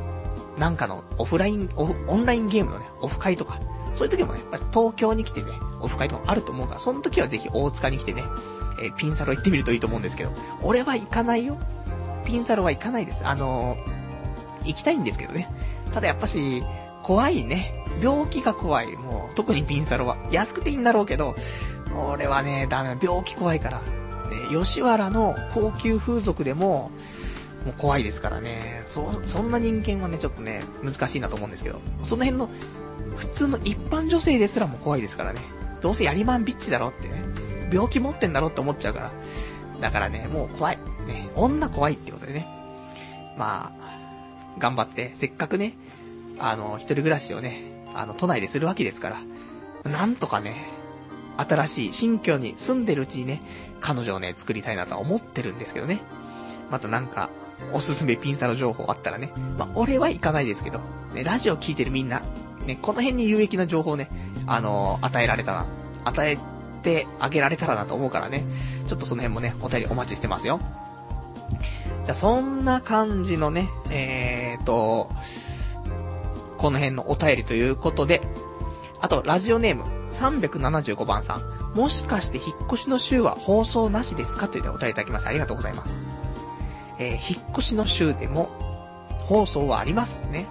[0.58, 3.60] なんかのオフライン、オフ、オンラインゲームのね、オフ会とか、
[3.96, 8.24] そういう時もね、やっぱ東京に来てね、オフ会とかあると思うから、その時はぜひ大塚に来てね、
[8.82, 11.58] えー、ピンサロ行ってみるといいと思うんですけど、俺は行かないよ。
[12.26, 13.26] ピンサロは行かないです。
[13.26, 15.50] あのー、行きたいんですけどね。
[15.92, 16.64] ただやっぱし、
[17.04, 17.86] 怖いね。
[18.02, 18.96] 病気が怖い。
[18.96, 20.18] もう、特にピンサロは。
[20.32, 21.36] 安くていいんだろうけど、
[22.10, 22.98] 俺はね、ダメ。
[23.00, 23.80] 病気怖いから。
[23.80, 23.84] ね、
[24.50, 26.92] 吉原の高級風俗でも、
[27.66, 28.84] もう怖いですからね。
[28.86, 32.50] そ、そんな人間はね、ちょっとね、難しいなと思うんですけど、その辺の、
[33.16, 35.40] 普通の一般女性ですらも怖いですからね。
[35.82, 37.24] どうせやりまんビッチだろってね。
[37.72, 39.12] 病気持ってんだろって思っちゃうから。
[39.82, 40.78] だからね、もう怖い。
[41.08, 42.48] ね、女怖いってことでね。
[43.38, 45.74] まあ、頑張って、せっかくね、
[46.40, 49.10] あの、一人暮らしをね、あの、都内でするわけですか
[49.84, 50.70] ら、なんとかね、
[51.38, 53.42] 新しい新居に住んでるうちにね、
[53.80, 56.02] 彼女をね、作りたいなとは思ってるんですけどね。
[56.70, 57.30] またなんか、
[57.72, 59.32] おすすめピンサロ情報あったらね。
[59.58, 60.80] まあ、俺は行かないですけど、
[61.14, 62.22] ね、ラジオ聞いてるみんな、
[62.66, 64.10] ね、この辺に有益な情報ね、
[64.46, 65.66] あのー、与えられたな、
[66.06, 66.38] 与え
[66.82, 68.44] てあげられたらなと思うからね、
[68.88, 70.60] ちょっとその辺もね、お便りお待ちしてますよ。
[72.06, 75.10] じゃ、そんな感じのね、えーと、
[76.58, 78.22] この辺のお便りということで、
[79.02, 81.78] あと、ラジオネーム、375番さん。
[81.78, 84.48] もしかして引っ越しの週は放送なしですか？
[84.48, 86.03] というお便りいただきましてありがとうございます。
[87.00, 88.50] えー、引っ越しの週でも、
[89.16, 90.48] 放送はありますね。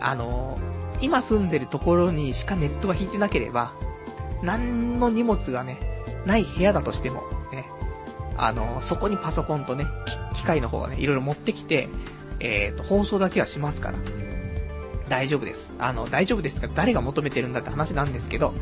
[0.00, 3.72] あのー、今住んでるところにしかネットが引いてなければ、
[4.42, 5.78] 何の荷物がね、
[6.26, 7.22] ない部屋だとしても、
[7.52, 7.66] ね、
[8.36, 9.86] あのー、そこにパソコンとね、
[10.34, 11.88] 機械の方がね、いろいろ持ってきて、
[12.40, 13.98] えっ、と、放送だけはしますから。
[15.08, 15.70] 大丈夫です。
[15.78, 16.68] あの、大丈夫ですか？
[16.74, 18.54] 誰が求めてるんだって話なんですけど、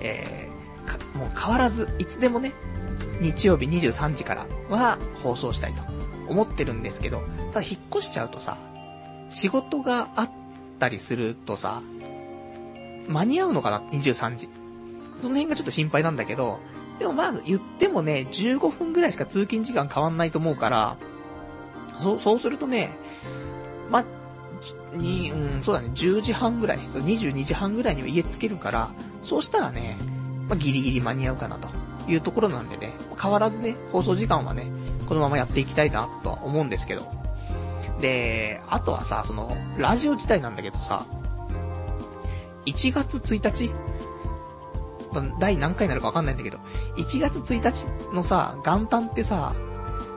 [0.00, 2.52] えー、もう変わらず、いつでもね、
[3.20, 5.82] 日曜日23時からは放送したいと
[6.28, 8.56] 思ってるんですけど、ただ引っ越しちゃうとさ、
[9.28, 10.30] 仕事があっ
[10.78, 11.82] たりするとさ、
[13.08, 14.48] 間に合うのかな ?23 時。
[15.20, 16.60] その辺がちょっと心配なんだけど、
[16.98, 20.96] でもまあ言ってもね、15分ぐらいしか通勤時間変わんないと思うから、
[21.98, 22.90] そう、そうするとね、
[23.90, 24.04] まあ、
[24.96, 28.90] に、うん、そうだね、10時半ぐらい、22時半ぐらいには家着けるから、
[29.22, 29.96] そうしたらね、
[30.48, 31.68] まあ、ギリギリ間に合うかなと
[32.08, 34.66] いうところなんでね、変わらずね、放送時間はね、
[35.08, 37.02] このままやっていきたいなとは思うんですけど。
[38.00, 41.06] で、あとはさ、その、ラジオ自体なんだけどさ、
[42.66, 43.70] 1月1日
[45.12, 46.58] ま第何回になるかわかんないんだけど、
[46.96, 49.54] 1月1日のさ、元旦ってさ、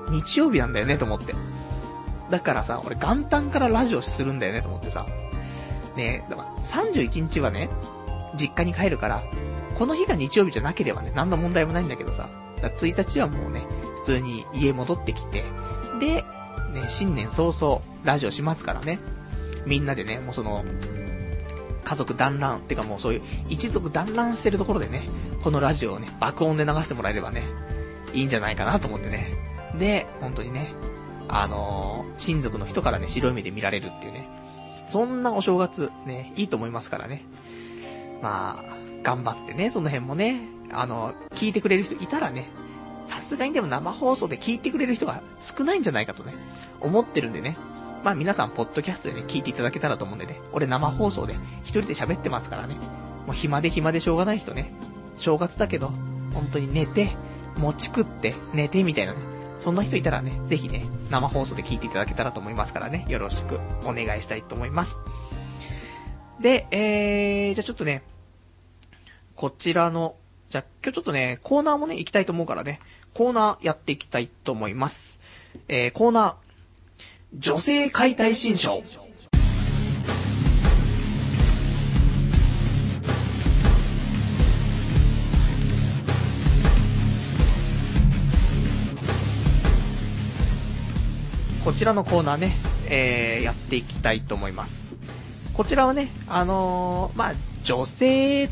[0.10, 1.34] 日曜日なんだよねと思って。
[2.30, 5.06] だからさ、俺元旦からラジオするんだよねと思ってさ。
[5.96, 7.70] ねだから31日はね、
[8.38, 9.24] 実家に帰るから、
[9.78, 12.30] この日が日曜日じゃなければね、何の問題もないんだけどさ、
[12.62, 13.62] 1日はもうね、
[14.02, 15.44] 普通に家戻ってきて、
[16.00, 16.24] で、
[16.74, 19.00] ね、新年早々、ラジオしますからね。
[19.66, 20.66] みんなでね、もうその、
[21.84, 25.08] 家族団らん、ってかもうそういう一族団らんしてるところでね、
[25.44, 27.44] このラジオをね、爆音で流してもらえればね、
[28.14, 29.36] いいんじゃないかなと思ってね。
[29.78, 30.74] で、本当にね、
[31.28, 34.28] あのー、親族の人からね、白い目で見られるっていうね。
[34.88, 37.24] そんなお正月、ね、いいと思いますからね。
[38.22, 40.42] まあ、頑張ってね、その辺もね、
[40.72, 42.50] あの、聞いてくれる人いたらね、
[43.06, 46.34] さすがにでも生放送で聞いてくれる人が少ないんじゃないかとね、
[46.80, 47.58] 思ってるんでね。
[48.04, 52.76] まあ皆さん、ポッドキャストでね、聞いていただけたらと思うんでね、俺生放送で一人で喋ってますからね。
[53.26, 54.72] もう暇で暇でしょうがない人ね、
[55.18, 55.92] 正月だけど、
[56.34, 57.10] 本当に寝て、
[57.58, 59.20] 餅食って、寝てみたいなね。
[59.60, 65.00] そんな人いたらね、ぜひね、生放送で聞いていただけたらと思いますからね、よろしくお願いしたいと思います。
[66.40, 68.02] で、えー、じゃあちょっとね、
[69.36, 70.16] こちらの、
[70.52, 72.82] じゃあ今日ちょっとね、コーナーもね、行きたいと思うからね、
[73.14, 75.22] コーナーやっていきたいと思います。
[75.70, 76.34] えー、コーナー、
[77.40, 78.84] 女性解体新書。
[91.64, 92.58] こちらのコーナーね、
[92.90, 94.84] えー、やっていきたいと思います。
[95.54, 97.34] こちらはね、あのー、まあ、
[97.64, 98.50] 女性っ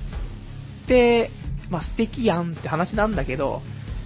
[0.87, 1.31] て、
[1.69, 3.61] まあ、素敵やんって話なんだけど、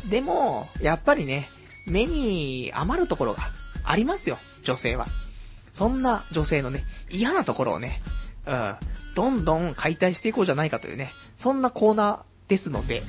[0.10, 1.50] でも、やっぱりね、
[1.88, 3.44] 目に余るところが
[3.84, 4.38] ありますよ。
[4.64, 5.08] 女性は。
[5.72, 8.02] そんな女性のね、嫌なところをね、
[8.46, 8.76] うん、
[9.16, 13.04] どんどん解体していこうじゃないかというね、そんなコーナーですので、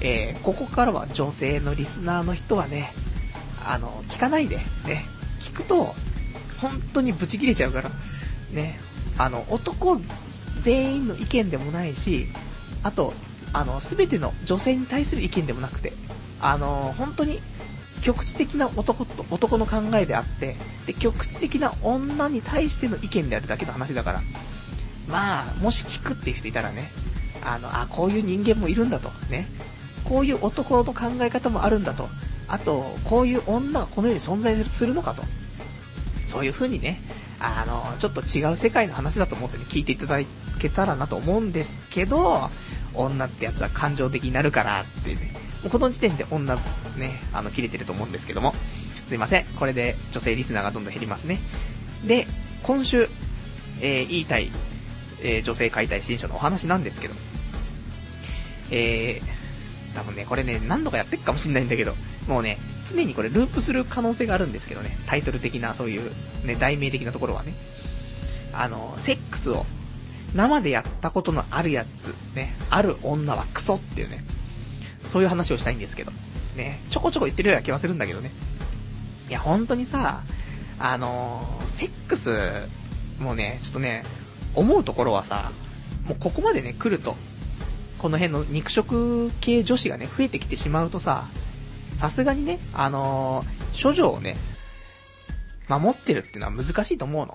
[0.00, 2.92] えー、ここからは女性のリスナーの人はね、
[3.64, 5.06] あの、聞かないで、ね、
[5.40, 5.94] 聞くと、
[6.60, 7.90] 本当にブチ切れちゃうから、
[8.52, 8.78] ね、
[9.16, 10.00] あの、男
[10.58, 12.26] 全員の意見でもないし、
[12.82, 13.14] あと、
[13.52, 15.92] あの、すべての女性に対する意見でもなくて、
[16.40, 17.40] あの、本当に
[18.02, 24.22] 局地的な男と、男の考えであって、で、局地的な女に対しての意見であるだけの話だから、
[25.08, 26.90] まあ、もし聞くっていう人いたらね、
[27.42, 29.46] あの、あ、こういう人間もいるんだと、ね。
[30.04, 32.08] こういう男の考え方もあるんだと。
[32.48, 35.22] あと、こういう女がこの世に存在するのかと。
[36.26, 37.00] そういう風にね、
[37.38, 40.18] あの、ちょっと違う世界の話だと思ってね、聞いていただ
[40.58, 42.50] けたらなと思うんですけど、
[42.94, 45.32] 女ってやつは感情的になるからってね、
[45.62, 46.60] もうこの時点で女、ね、
[47.32, 48.54] あの、切れてると思うんですけども、
[49.06, 49.44] すいません。
[49.58, 51.38] これで女性リスナーがどんどん減りますね。
[52.06, 52.26] で、
[52.62, 53.08] 今週、
[53.80, 54.50] えー、言いたい、
[55.22, 57.14] えー、女性解体新書のお話なんですけど、
[58.70, 61.94] えー、多分ね、これね、何度かやってくかもしんないんだけど、
[62.26, 66.12] もうね、常にこれループする可能性があるんですけどね、タイトル的な、そういう、
[66.44, 67.54] ね、題名的なところはね。
[68.52, 69.66] あの、セックスを
[70.34, 74.24] 生でやったことのあるやつ、ね、ある女はクソっていうね、
[75.06, 76.12] そういう話をしたいんですけど。
[76.56, 78.30] ね、ちょこちょこ言ってるような気はするんだけどね。
[79.28, 80.22] いや、本当にさ、
[80.78, 82.32] あのー、セックス、
[83.18, 84.04] もうね、ちょっとね、
[84.54, 85.52] 思うところはさ、
[86.06, 87.16] もうここまでね、来ると、
[87.98, 91.28] この辺の肉食系女子がね、増えてきてしまうとさ、
[91.94, 94.36] さすがにね、あのー、処女をね、
[95.68, 97.34] 守ってるっていうのは難しいと思うの。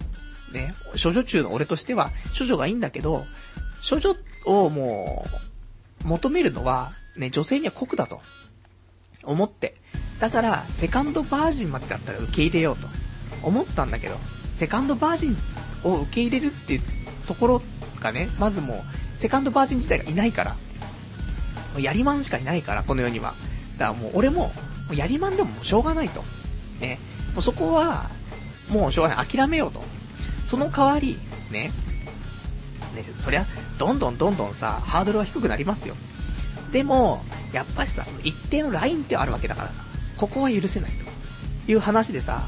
[0.55, 3.25] ね、処女中の俺としては、処女がいいんだけど、
[3.87, 5.25] 処女をも
[6.03, 8.21] う、求めるのは、ね、女性には酷だと。
[9.23, 9.75] 思って。
[10.19, 12.87] だから、セカンドバージンまでだったら受け入れようと。
[13.43, 14.17] 思ったんだけど、
[14.53, 15.37] セカンドバージン
[15.83, 16.81] を受け入れるっていう
[17.27, 17.61] ところ
[17.99, 18.83] がね、まずも
[19.15, 20.51] う、セカンドバージン自体がいないから。
[20.51, 20.57] も
[21.79, 23.35] うやりまんしかいないから、この世には。
[23.77, 24.47] だからもう俺も、
[24.87, 26.23] もうやりまんでもしょうがないと。
[26.79, 26.99] ね。
[27.33, 28.09] もうそこは、
[28.69, 29.27] もうしょうがない。
[29.27, 29.83] 諦めようと。
[30.45, 31.17] その代わり、
[31.51, 31.71] ね。
[32.95, 33.45] ね、そりゃ、
[33.77, 35.95] どんどんどんどんさ、ハードルは低くなりますよ。
[36.71, 39.81] でも、やっぱしさ、その一定のラインってあるわけだからさ、
[40.17, 42.47] ここは許せないという話でさ、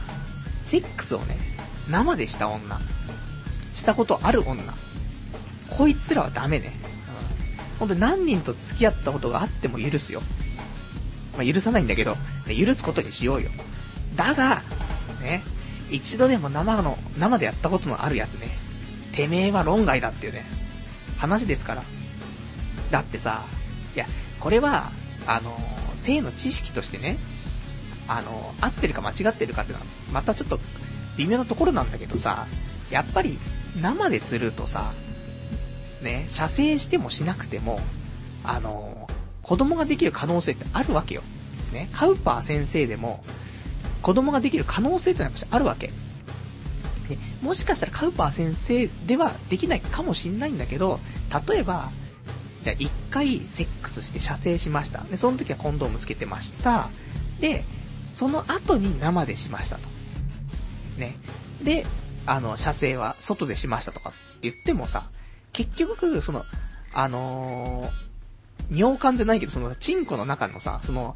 [0.63, 1.37] セックスをね、
[1.89, 2.79] 生でした女、
[3.73, 4.63] したことある女、
[5.69, 6.73] こいつらはダメね。
[7.71, 7.77] うん。
[7.79, 10.21] ほんと何人と付き合ったことがあっても許すよ。
[11.37, 12.15] まあ、許さないんだけど、
[12.47, 13.49] 許すことにしようよ。
[14.15, 14.61] だが、
[15.21, 15.43] ね、
[15.89, 18.49] 一度でも生の、生でやったことのあるやつね、
[19.13, 20.43] てめえは論外だっていうね、
[21.17, 21.83] 話ですから。
[22.91, 23.43] だってさ、
[23.95, 24.05] いや、
[24.39, 24.91] これは、
[25.25, 25.57] あの、
[25.95, 27.17] 性の知識としてね、
[28.07, 30.59] あの、合ってるか間違ってるかっていうのは、またちょっと
[31.17, 32.47] 微妙なところなんだけどさ、
[32.89, 33.37] やっぱり
[33.81, 34.93] 生でするとさ、
[36.01, 37.79] ね、射精してもしなくても、
[38.43, 39.09] あの、
[39.41, 41.23] 子供ができる可能性ってあるわけよ。
[41.73, 43.23] ね、カウパー先生でも、
[44.01, 45.87] 子供ができる可能性ってのはやっぱあるわけ。
[45.87, 45.93] ね、
[47.41, 50.99] もしかしたらカウパー先生ではできないかもしんないんだけど、
[51.47, 51.91] 例えば、
[52.63, 55.03] じゃあ一回セックスして射精しました。
[55.03, 56.89] で、その時はコンドームつけてました。
[57.39, 57.63] で、
[58.11, 59.87] その後に生でしましたと。
[60.97, 61.17] ね。
[61.63, 61.85] で、
[62.25, 65.09] あの、射精は外でしましたとかって言ってもさ、
[65.53, 66.43] 結局、その、
[66.93, 71.15] あのー、尿管じゃないけど、その、チンコの中のさ、その、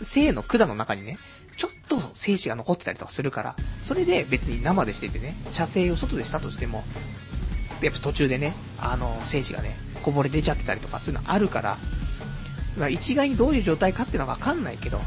[0.00, 1.18] 性の管の中にね、
[2.22, 6.84] 精子が残ってたりとかするから、それで別に生でしててね、射精を外でしたとしても、
[7.82, 11.78] やっぱ途中でね、あの、精子がね、こぼれ出ちゃってたりとか、そういうのあるから、か
[12.78, 15.00] ら一概にどういう状態かっていうのはわかんないけど、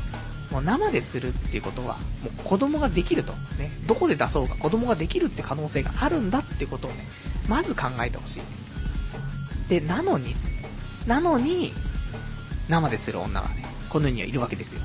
[0.51, 3.31] もう生でするっていうことは、もう子供ができると。
[3.57, 3.71] ね。
[3.87, 7.07] どこで出そうか子供ができるって可能性があるんだってことをね、
[7.47, 9.69] まず考えてほしい。
[9.69, 10.35] で、なのに、
[11.07, 11.73] なのに、
[12.67, 14.81] 生でする女がね、この世にはいるわけですよ。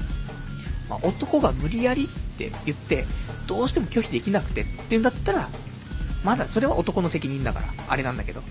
[0.91, 3.07] まあ、男が無理やりって言って、
[3.47, 5.49] どうしても拒否できなくてっていうんだったら、
[6.25, 8.43] まだそれは男の責任だから、あれなんだけど、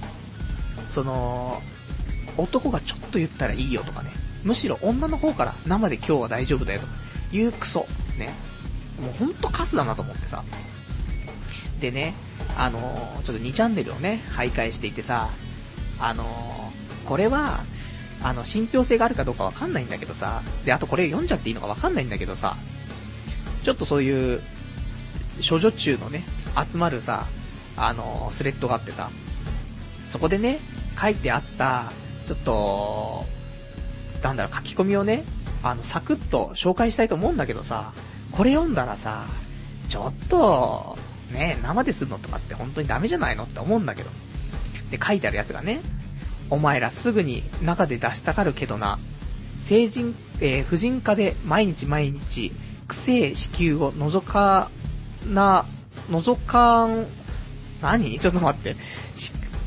[0.90, 1.62] その、
[2.38, 4.10] 男がちょっと言ったらいいよとかね、
[4.44, 6.94] むしろ女の方から生で今日は大丈夫だよとか
[7.34, 7.86] いうクソ、
[8.18, 8.34] ね、
[9.02, 10.44] もうほんとカスだなと思ってさ。
[11.82, 12.14] でね、
[12.58, 15.30] あのー、ちょっと2チャンネルをね、徘徊していてさ、
[16.00, 17.64] あのー、これは、
[18.22, 22.56] あの、信憑性があるかどうかわかんないんだけどさ、で、あとこれ読んじゃっていいのかわかんないんだけどさ、
[23.64, 24.42] ちょっとそういう、
[25.48, 26.26] 処女中のね、
[26.70, 27.26] 集まるさ、
[27.78, 29.10] あの、スレッドがあってさ、
[30.10, 30.60] そこでね、
[31.00, 31.92] 書いてあった、
[32.26, 33.26] ちょっと、
[34.22, 35.24] なんだろう、書き込みをね、
[35.64, 37.94] あの、サクッと紹介したいと思うんだけどさ、
[38.32, 39.26] これ読んだらさ、
[39.88, 40.98] ちょっと、
[41.32, 44.10] ね、生ですんのとかって本当にダメじゃないのって思うんだけど。
[44.92, 45.82] で、書いてあるやつがね、
[46.50, 49.00] お前らすぐに中で出したがるけどな、
[49.60, 52.52] 成人、えー、婦人科で毎日毎日、
[52.88, 54.72] くせえ子宮を覗か
[55.28, 55.66] な、
[56.10, 57.06] 覗かん、
[57.82, 58.20] 何？
[58.20, 58.76] ちょっと待って。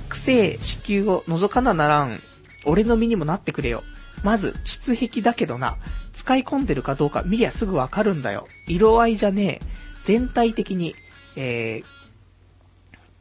[0.08, 2.20] くせえ子宮を覗かなならん、
[2.64, 3.82] 俺の身にもなってくれよ。
[4.22, 5.76] まず、膣壁だけどな、
[6.12, 8.46] 使い込んでるかどうか見りゃすぐわかるんだよ。
[8.66, 9.66] 色合いじゃねえ。
[10.02, 10.94] 全体的に、
[11.36, 11.84] えー、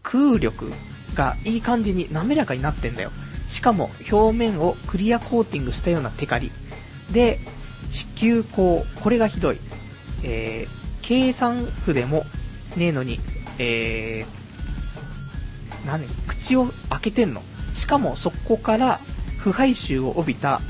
[0.03, 0.71] 空力
[1.13, 3.11] がいい感じに滑らかになってんだよ。
[3.51, 6.51] しかも、表面をクリアコーティングしたようなテカリ。
[7.11, 7.39] で、
[7.89, 9.57] 子宮口、これがひどい。
[10.23, 12.25] えー、計算符でも
[12.75, 13.19] ねえのに、
[13.57, 16.07] えー、何？
[16.27, 17.43] 口を開けてんの？
[17.73, 18.99] しかもそこから
[19.37, 20.61] 腐敗臭を帯びた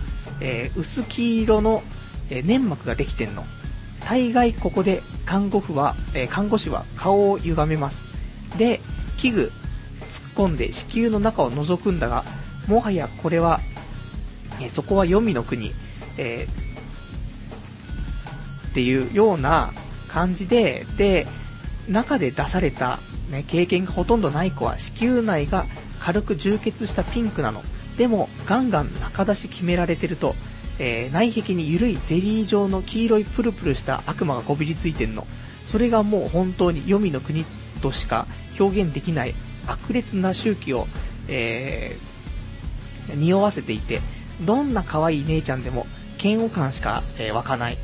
[0.42, 1.84] えー、薄黄色の、
[2.30, 3.46] え、粘膜ができてんの。
[4.04, 8.04] 大概ここで看護婦は、えー、看護師は顔を歪めます。
[8.58, 8.82] で、
[9.18, 9.52] 器具
[10.10, 12.26] 突っ込んで子宮の中を覗くんだが、
[12.72, 13.60] もはやこれは、
[14.62, 15.74] えそこは黄泉の国、
[16.18, 16.48] え
[18.70, 19.74] っていうような
[20.08, 21.28] 感じで、で、
[21.90, 23.00] 中で出された、
[23.30, 25.66] ね、経験がほとんどない子は子宮内が
[26.00, 27.62] 軽く充血したピンクなの。
[27.98, 30.36] でも、ガンガン中出し決められてると、
[30.80, 35.28] えー、内壁に緩いゼリー状の黄色いプルプルした悪魔がこびりついてんの。
[35.66, 37.46] それがもう本当に黄泉の国
[37.82, 39.36] としか表現できない
[39.68, 40.88] 悪劣な周期を、
[41.28, 42.11] えー、
[43.16, 44.02] 匂わせていて、
[44.42, 45.86] どんな可愛い姉ちゃんでも
[46.22, 47.78] 嫌悪感しか、えー、湧かない。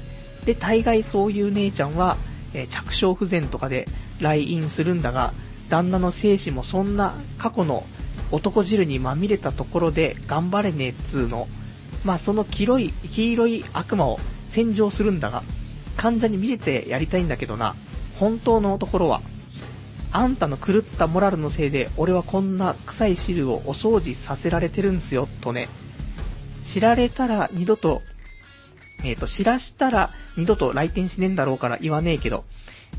[0.46, 2.18] で、大概そういう姉ちゃんは、
[2.54, 3.88] えー、着床不全とかで
[4.20, 5.34] 来院するんだが、
[5.70, 7.86] 旦那の精子もそんな過去の
[8.32, 11.48] 男汁にまみれたところで頑張れねえっつーの、
[12.04, 15.44] まあその黄色い、黄色い悪魔を洗浄するんだが、
[15.96, 17.76] 患者に見せてやりたいんだけどな、
[18.20, 19.22] 本当のところは、
[20.18, 25.70] あんたの狂ったモラルのせいで俺はこんな臭い汁をお掃除させられてるんすよ、とね。
[26.64, 28.02] 知られたら二度と、
[29.04, 32.46] えっ、ー、と、知らしたら二度と来店しねえんだろうから言わねえけど、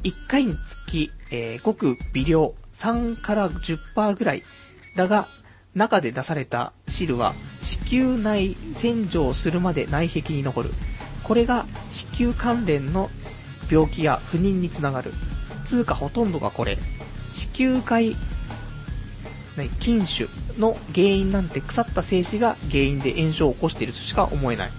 [0.04, 4.44] 一回につき、えー、ごく微量、3から10%ぐらい、
[4.94, 5.26] だが、
[5.74, 10.70] 中で出された汁は子宮内洗浄するまで内壁に残る。
[11.24, 13.10] これが子宮関連の
[13.68, 15.12] 病気や不妊につながる。
[15.64, 16.78] つうかほとんどがこれ。
[17.39, 18.16] 子宮外、
[19.80, 20.28] 筋腫
[20.59, 24.70] の原因なんて腐った精子が原因で炎症を起こしているとしか思えない。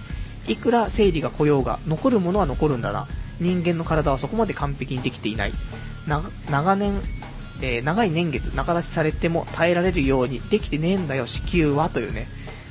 [0.46, 3.06] いくら生理が来ようが残るものは残るんだな。
[3.40, 5.52] 人間の体はそこまで完璧にできていない。
[6.48, 7.00] 長年
[7.62, 12.26] えー、長い年月中出しされても耐えられるようにできてねえんだよ、子宮はというね、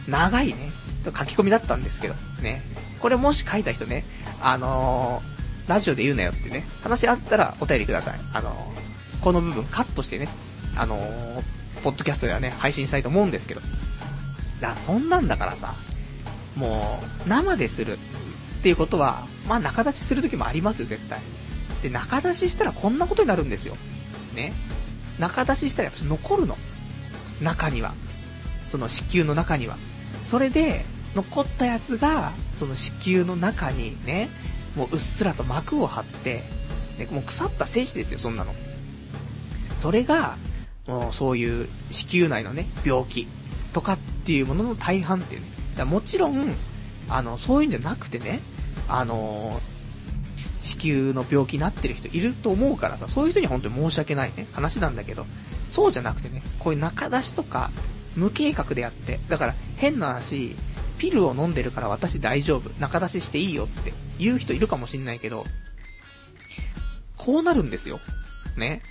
[0.08, 0.72] 長いね、
[1.06, 2.62] 書き込みだったんですけど、ね。
[3.00, 4.04] これもし書いた人ね、
[4.42, 8.20] あのー、ラジオで言うなよってね、話あったらお便りください。
[8.34, 8.74] あの、
[9.22, 10.30] この部分カットしてね、
[10.76, 11.44] あのー、
[11.84, 13.62] ポッドキャストではね、配信したいと思うんですけど。
[14.62, 15.76] だそんなんだからさ、
[16.56, 21.20] もう、生でするっていうことは、まあ中出しするときもありますよ、絶対。
[21.82, 23.76] で、中出ししたらこんなことになるんですよ。
[24.36, 24.54] ね。
[25.18, 26.58] 中出ししたらやっぱ残るの。
[27.42, 27.94] 中には。
[28.68, 29.78] その子宮の中には。
[30.26, 34.30] それで、残ったやつが、その子宮の中にね、
[34.76, 36.44] もううっすらと膜を張って、
[36.98, 38.54] ね、もう腐った精子ですよ、そんなの。
[39.80, 40.38] それが、
[40.88, 43.28] もうそういう子宮内のね、病気
[43.74, 45.48] とかっていうものの大半っていうね。
[45.78, 46.54] だもちろん、
[47.08, 48.42] あの、そういうんじゃなくてね、
[48.88, 49.62] あの
[50.62, 55.26] 子宮の病気になってる人いると思うからさ、そういう人に本当に申し訳ないね、話なんだけど、
[55.72, 57.72] そうじゃなくてね、こういう中出しとか、
[58.16, 60.56] 無計画でやって、だから変な話、
[60.98, 65.46] ピルを飲んでるから私大丈夫、中出ししていいよって言う人いるかもしんないけど、
[67.18, 68.00] こうなるんですよ。
[68.58, 68.82] ね。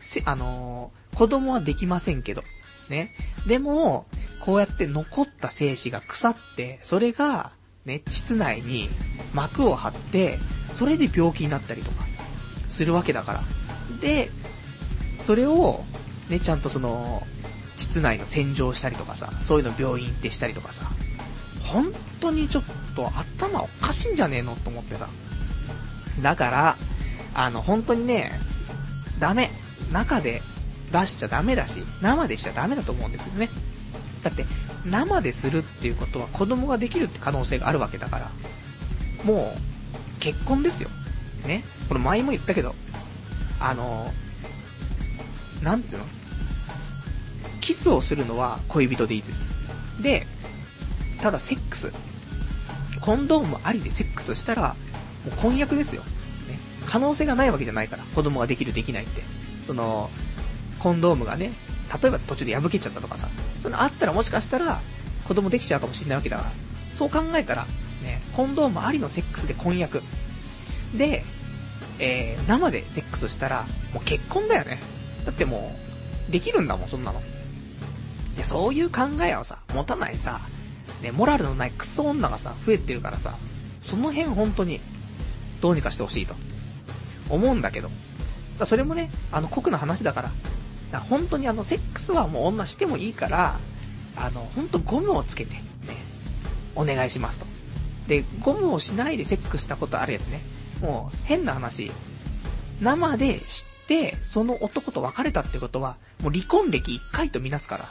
[0.00, 2.42] せ、あのー、子供はできませんけど。
[2.88, 3.10] ね。
[3.46, 4.06] でも、
[4.40, 7.52] こうやって残った精子が腐って、それが、
[7.84, 8.88] ね、膣内に
[9.32, 10.38] 膜を張って、
[10.74, 12.04] それで病気になったりとか、
[12.68, 13.42] するわけだから。
[14.00, 14.30] で、
[15.14, 15.84] それを、
[16.28, 17.22] ね、ちゃんとその、
[17.76, 20.90] 膣内の洗浄したりとかさ、そういうの病院行ってしたりとかさ、
[21.62, 25.08] 本当にちょっと頭おかしいんじゃねえのと思ってさ。
[26.22, 26.76] だから、
[27.34, 28.32] あの、本当にね、
[29.18, 29.50] ダメ。
[29.92, 30.42] 中で
[30.92, 33.48] 出しちゃダメだし、生でしちゃダメだと思うんですよね。
[34.22, 34.44] だって、
[34.84, 38.30] 生でするっていうことは子供ができるって可能性があるわけだから、
[39.24, 40.90] もう、結婚ですよ。
[41.46, 41.64] ね。
[41.88, 42.74] これ前も言ったけど、
[43.58, 44.12] あの、
[45.62, 46.06] なんていうの？
[47.60, 49.50] キスをするのは恋人でいいです。
[50.02, 50.26] で、
[51.20, 51.92] ただセックス。
[53.00, 54.74] コンドームありでセックスしたら、
[55.24, 56.02] もう婚約ですよ。
[56.02, 56.58] ね。
[56.86, 58.04] 可能性がないわけじゃないから。
[58.14, 59.22] 子供ができる、できないって。
[59.64, 60.10] その、
[60.78, 61.52] コンドームがね、
[62.02, 63.28] 例えば途中で破けちゃったとかさ、
[63.60, 64.80] そのあったらもしかしたら、
[65.26, 66.52] 子供できちゃうかもしれないわけだから。
[66.94, 67.66] そう考えたら、
[68.02, 70.02] ね、コンドームありのセックスで婚約。
[70.96, 71.24] で、
[71.98, 74.78] えー、生でセックスしたら、もう結婚だよね。
[75.24, 75.76] だっても
[76.28, 77.20] う、できるんだもん、そんなの。
[77.20, 80.40] いや、そういう考えをさ、持たないさ、
[81.02, 83.36] ね、モラルのないクソ女がさ、増えてるからさ、
[83.82, 84.80] その辺本当に、
[85.60, 86.34] どうにかしてほしいと、
[87.28, 87.90] 思うんだけど。
[88.60, 90.30] だそれもね、あの、酷な話だから。
[90.92, 93.58] だ本当にあの、セックスはもう女してもいいから、
[94.16, 95.62] あの、本当ゴムをつけて、ね、
[96.74, 97.46] お願いしますと。
[98.06, 100.40] で、ゴムをしないでセックスしたことあるやつね。
[100.80, 101.90] もう、変な話。
[102.80, 107.88] 生で知って、その男と別れたってことは、もう離婚歴1回とみなすから。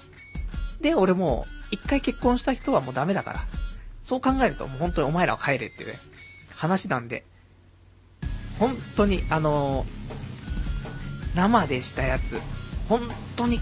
[0.82, 3.40] で、俺もう、一回結婚した人はもうダメだから。
[4.04, 6.00] そう考えるともう本当にお前らは帰れっていうね、
[6.56, 7.26] 話なんで。
[8.58, 9.88] 本当に、あのー、
[11.40, 12.42] 生でしたやつ、
[12.90, 13.02] 本
[13.38, 13.62] 当に、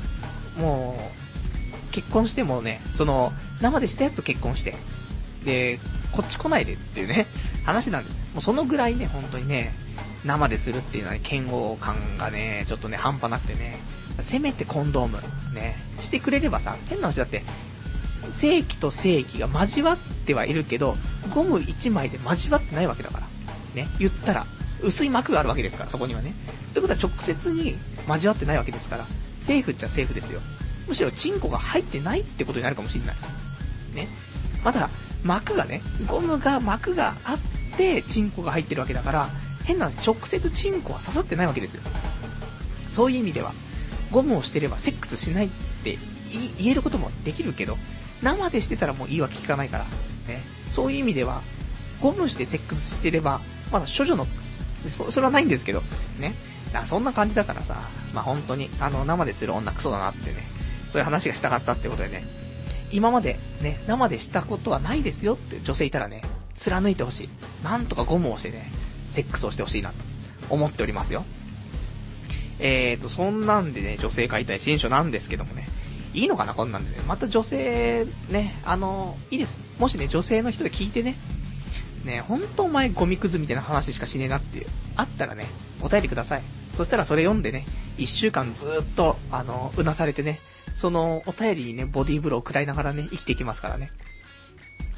[0.60, 4.76] もう、結婚してもね、その、生でしたやつと結婚して、
[5.46, 5.80] で、
[6.12, 7.28] こっち来ないでっていうね、
[7.66, 8.16] 話なんです。
[8.34, 9.74] もうそのぐらいね、本当にね、
[10.26, 13.78] 生でするっていうのはね、嫌悪感がね、ちょっとね、半端なくてね、
[14.20, 15.20] せめてコンドーム、
[15.54, 17.44] ね、してくれればさ、変な話だって、
[18.32, 20.98] 正規と正規が交わってはいるけど、
[21.34, 23.28] ゴム1枚で交わってないわけだから。
[23.76, 23.88] ね。
[24.00, 24.48] 言ったら、
[24.82, 26.34] 薄い膜があるわけですから、そこにはね。
[26.74, 27.76] ということは直接に
[28.08, 29.06] 交わってないわけですから、
[29.38, 30.42] セーフっちゃセーフですよ。
[30.88, 33.16] むしろチンコが入ってないってことになるかもしれない。
[33.94, 34.08] ね。
[34.64, 34.90] まだ、
[35.24, 39.30] 膜がね、ゴムが、膜があって、チンコが入ってるわけだから、
[39.66, 41.82] 変な直接チンコは刺さってないわけですよ。
[42.90, 43.54] そういう意味では、
[44.12, 45.50] ゴムをしてればセックスしないっ
[45.84, 45.98] て
[46.58, 47.78] 言えることもできるけど、
[48.22, 49.86] 生でしてたらもう言い訳聞かないから、
[50.28, 50.42] ね。
[50.70, 51.42] そういう意味では、
[52.02, 54.28] ゴムしてセックスしてれば、まだ処女の、
[54.86, 55.82] そ、それはないんですけど、
[56.20, 56.34] ね。
[56.74, 57.78] あそんな感じだからさ、
[58.14, 60.44] まあ本当に、あの、生でする女クソだなってね、
[60.90, 62.26] そういう話がしたかったってことでね、
[62.92, 66.22] 今までね、生でしたことはないですよって女性いたらね、
[66.54, 67.30] 貫いてほしい。
[67.64, 68.72] なんとかゴムをしてね、
[69.12, 69.96] セックスをしてほしいなと
[70.50, 71.26] 思っておりますよ。
[72.60, 75.68] えーと、そんなんでね、女性解体新書なんですけどもね、
[76.14, 77.04] いいのかな、こんなんでね。
[77.08, 79.60] また女性、ね、あの、いいです。
[79.80, 81.16] もしね、女性の人で聞いてね、
[82.08, 85.46] ね、ほんとお前ゴミくずみたいな話しかしねえなっていう、あったらね、
[85.82, 86.42] お便りください。
[86.74, 90.40] そしたらそれ読んでね、一週間ずっと、あの、うなされてね、
[90.74, 93.92] そのお便りにね、ボディーブローを食らいながらね、生きていきますからね。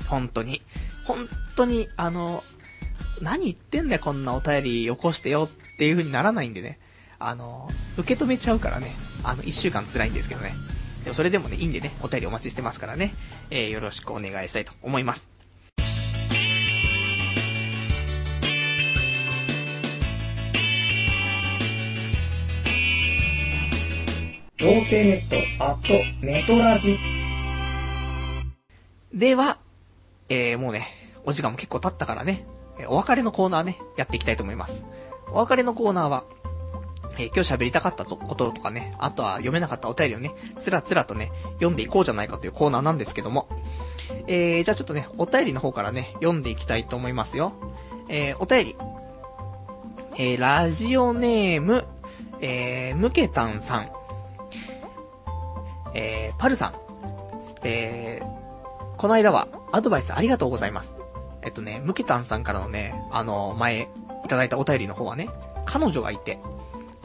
[0.07, 0.61] 本当に。
[1.05, 2.43] 本当に、あの、
[3.21, 6.79] 何言ってんだよ、こんなお便りよこしてよっていう風にならないんでね。
[7.17, 10.53] あの、受け止めちゃうからね、あの、一週間辛いんですけどね。
[11.03, 13.13] でもそれでもね、いいんでね、お便りお待ちしてますからね、
[13.49, 15.38] えー、よろしくお願いしたいと思います。
[24.59, 26.99] 童貞ネット、アット、ネトラジ。
[29.13, 29.57] では、
[30.27, 30.85] えー、もうね、
[31.23, 32.45] お時間も結構経ったからね、
[32.89, 34.85] お別れのコーナーね、やっていきたいと思います。
[35.31, 36.25] お別れのコーナーは、
[37.17, 43.47] えー、今日喋りたかったこととかね、あとは読めなかったお便りをね、つらつらとね、読んでいこうじゃないかというコーナーなんですけども、
[44.27, 47.53] えー、じゃあちょっとね、お便りの方からね、読んでいきたいと思いますよ。
[48.09, 48.75] えー、お便り。
[50.17, 51.85] えー、ラジオネーム、
[52.41, 53.98] えー、ムケタンさん。
[55.93, 56.73] えー、パルさん。
[57.63, 60.95] えー、この間はアドバイスありがとうございます。
[61.41, 63.89] えっとね、ムケタンさんからのね、あの、前、
[64.25, 65.29] いただいたお便りの方はね、
[65.65, 66.39] 彼女がいて、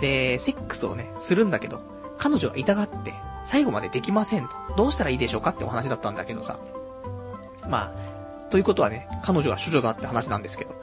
[0.01, 1.81] で、セックスをね、するんだけど、
[2.19, 3.13] 彼女が痛がって、
[3.45, 4.57] 最後までできませんと。
[4.77, 6.59] どうしたらいいでしょうかってお話だったんだけどさ。
[7.69, 10.75] まあ、ということはね、彼女が処女だって話なんですけど。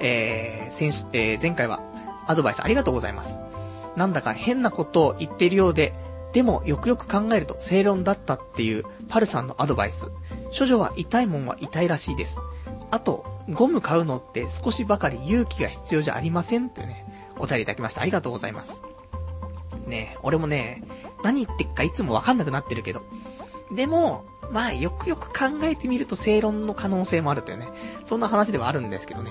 [0.00, 1.80] えー、先えー、前回は、
[2.26, 3.38] アドバイスありがとうございます。
[3.96, 5.92] なんだか変なことを言っているようで、
[6.32, 10.10] でもよくよく考えると正論だったっていうパルさんのアドバイス。
[10.56, 12.38] 処女は痛いもんは痛いらしいです。
[12.90, 17.04] あと、ゴム買うのって少しばかり勇気が必要じゃありませんというね、
[17.38, 18.02] お便りいただきました。
[18.02, 18.82] ありがとうございます。
[19.86, 20.82] ね俺もね、
[21.22, 23.02] 何言ってっかいつもわかんなくなってるけど。
[23.74, 27.68] でも、まあ、よくよく考えてみると正論の可能性もあるというね、
[28.04, 29.30] そんな話ではあるんですけどね。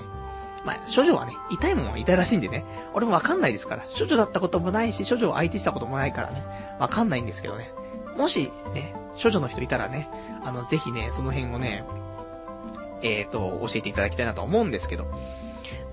[0.64, 3.84] まあ、処女はね、痛いもんは痛いらしいんでね、俺もわかんないですから。
[3.98, 6.44] 処女だったこともないし、処女を相手したこともないからね、
[6.78, 7.72] わかんないんですけどね。
[8.16, 10.08] もし、ね、処女の人いたらね、
[10.44, 11.84] あの、ぜひね、その辺をね、
[13.02, 15.06] えっ、ー、と、教えていただきたいなと思うんですけど。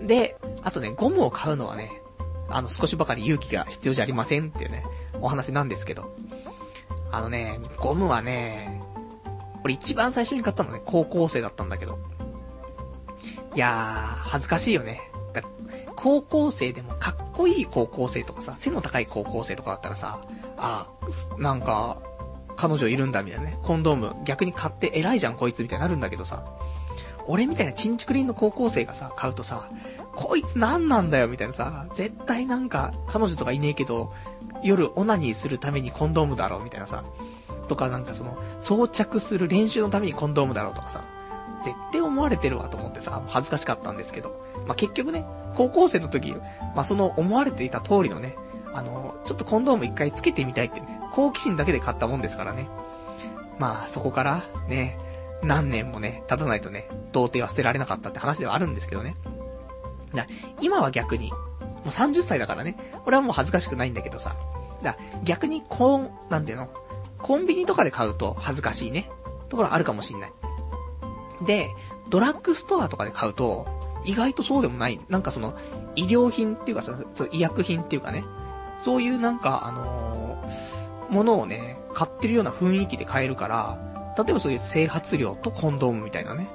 [0.01, 2.01] で、あとね、ゴムを買うのはね、
[2.49, 4.83] あの、少しばかり勇気が必要じゃありませんっていうね、
[5.21, 6.13] お話なんですけど。
[7.11, 8.81] あのね、ゴムはね、
[9.63, 11.99] 俺一番最初に買ったのね、高校生だったんだけど。
[13.57, 15.01] いやー、恥ずかしいよね。
[15.95, 20.21] 高校生でもかっこいい高校生とかさ、背の高い高校生とかだったらさ、
[20.59, 20.87] あ
[21.39, 21.97] なんか、
[22.55, 26.45] 彼女いるんだみたいなね、コンドーム逆に買って偉いじゃんこいつみたいになるんだけどさ、
[27.25, 29.67] 俺みたいなチンチクリンの高校生がさ、買うとさ、
[30.15, 34.13] こいつ何なんだよみたいなさ、絶対なんか、彼女とかいねえけど、
[34.61, 37.03] 夜オナニーするためにコンドームだろうみたいなさ、
[37.67, 41.03] とかなんかその、装着する練習のためにコンドームだろうとかさ、
[41.63, 46.33] 絶対思われてるわと思ってさ、恥ずかしかったんですけど、まあ、結局ね、高校生の時、
[46.75, 48.35] まあ、その思われていた通りのね、
[48.73, 52.67] あの、ちょっとコンドーム一回つけてみたいってね、好奇心だけで買ったもんですからね。
[53.59, 54.99] まあ、そこから、ね、
[55.43, 59.15] 何年もね、経たないとね、童貞は捨てられなかったって話ではあるんですけどね。
[60.13, 60.27] だ
[60.61, 61.37] 今は逆に、も
[61.85, 64.35] う30歳だからね、俺はもう恥ずかしくないんだけどさ。
[64.83, 66.69] だ逆にこう、なんていうの
[67.19, 69.09] コンビニとかで買うと恥ずかしいね。
[69.49, 70.31] ところあるかもしんない。
[71.41, 71.75] で、
[72.09, 73.67] ドラッグストアとかで買うと、
[74.05, 74.99] 意外とそうでもない。
[75.09, 75.55] なんかその、
[75.95, 76.97] 医療品っていうかさ、
[77.31, 78.23] 医薬品っていうかね、
[78.77, 83.77] そういうなんか、あのー、ものをね、買ってるような雰囲気で買えるから、
[84.17, 86.47] 例えばそういう整髪料とコンドームみたいなね。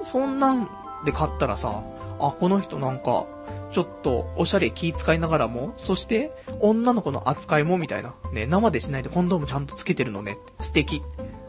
[0.00, 0.04] うん。
[0.04, 0.68] そんなん
[1.04, 1.82] で買ったらさ、
[2.18, 3.26] あ、この人なんか、
[3.72, 8.14] ちょっと、おしゃれ気使いながらも、そして、女の子の扱いもみたいな。
[8.32, 10.38] ね、生でしないでコンドームちゃんとつけてるのね。
[10.60, 11.02] 素敵。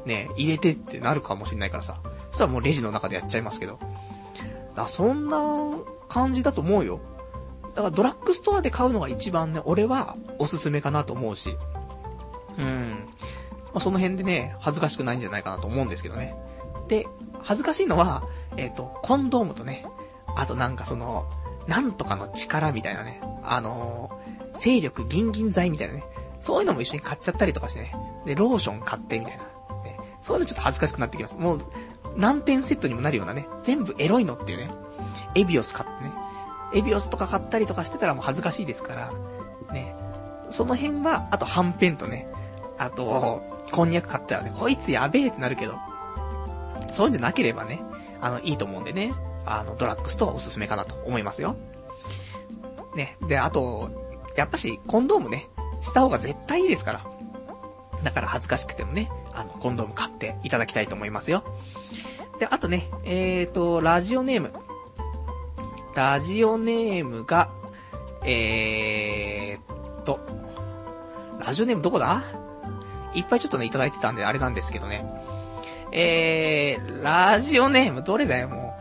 [0.06, 1.98] ね、入れてってなるかもしんないからさ。
[2.30, 3.80] そしたらもうレジの中でやっちゃいますけど。
[4.76, 5.40] だそんな
[6.10, 7.00] 感じだと思うよ。
[7.76, 11.58] だからドラッグストアで買うのが一番ね、俺はおすすめかなと思うし。
[12.58, 13.06] うん。
[13.66, 16.36] まあ、その辺でね、恥ずかしくないんじゃないかなと思うんですけどね。
[16.88, 17.08] で、
[17.42, 18.24] 恥ずかしいのは、
[18.58, 19.86] えっ、ー、と、コンドームとね、
[20.36, 21.26] あとなんかその、
[21.68, 26.04] なんとかの力みたいなね、あのー、勢力ギンギン剤みたいなね、
[26.40, 27.96] そういうのも一緒に買っちゃったりとかしてね、
[28.26, 29.44] で、ローション買ってみたいな、
[30.26, 31.36] そういうのちょっと恥ずかしくなってきます。
[31.36, 31.62] もう、
[32.18, 34.72] 何点セットにもなるようなね、全部エロいのっていうね、
[35.36, 36.12] エビオス買ってね、
[36.74, 39.14] エビオスとか買ったりとかしてたらもう恥ずかしいですから、
[39.72, 39.94] ね、
[40.50, 42.28] その辺は、あとはんぺんとね、
[42.80, 45.76] あと、こんにゃく買ったらね、こいつやべえってなるけど、
[46.92, 47.84] そういうんじゃなければね、
[48.20, 49.14] あの、いいと思うんでね、
[49.46, 51.56] あの、ドラッグストアおすすめかなと思いますよ。
[52.96, 53.16] ね。
[53.28, 53.92] で、あと、
[54.36, 55.50] やっぱし、コンドームね、
[55.82, 57.06] した方が絶対いいですから。
[58.02, 61.44] だから恥ずかしくてもね、あの、コンドーム買っていただきたいと思いますよ。
[62.40, 64.54] で、あとね、えーと、ラジオネーム。
[65.94, 67.50] ラジオネームが、
[68.24, 70.20] えーと、
[71.40, 72.22] ラジオネームどこだ？
[73.14, 75.06] いっぱいちょっとね、いただいてたんであれなんですけどね。
[75.94, 78.78] えー、ラジオネームどれだよ、も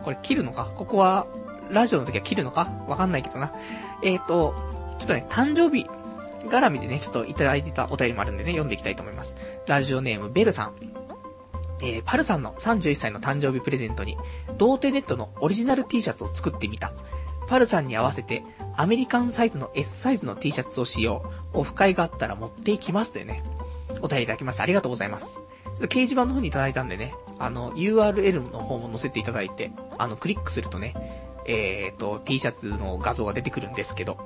[0.00, 0.04] う。
[0.04, 0.64] これ切るのか？
[0.64, 1.26] ここは、
[1.68, 2.70] ラジオの時は切るのか？
[2.88, 3.52] わかんないけどな。
[4.02, 4.54] えーと、
[4.98, 5.86] ちょっとね、誕生日
[6.48, 9.34] 絡みでね、ちょっといただいてたお便りもあるんでね、読んでいきたいと思います。
[9.66, 10.74] ラジオネーム、ベルさん。
[11.80, 14.16] えー、パルさんの31歳の誕生日プレゼントに、
[14.56, 16.92] 童貞ネットのオリジナル T シャツを作ってみた。
[17.48, 18.44] パルさんに合わせて、
[18.76, 21.28] アメリカンサイズの S サイズの T シャツを使用。
[21.52, 23.42] オフ会があったら持っていきますというね、
[24.02, 24.62] お便りいただきました。
[24.62, 25.34] ありがとうございます。
[25.34, 30.94] ちょっと掲示板の方にいただいたんでね、あの、URL の方も載せていただいて、あの、クリックするとね、
[31.44, 34.18] えーと、T シャツの画像が出てくるんですけど、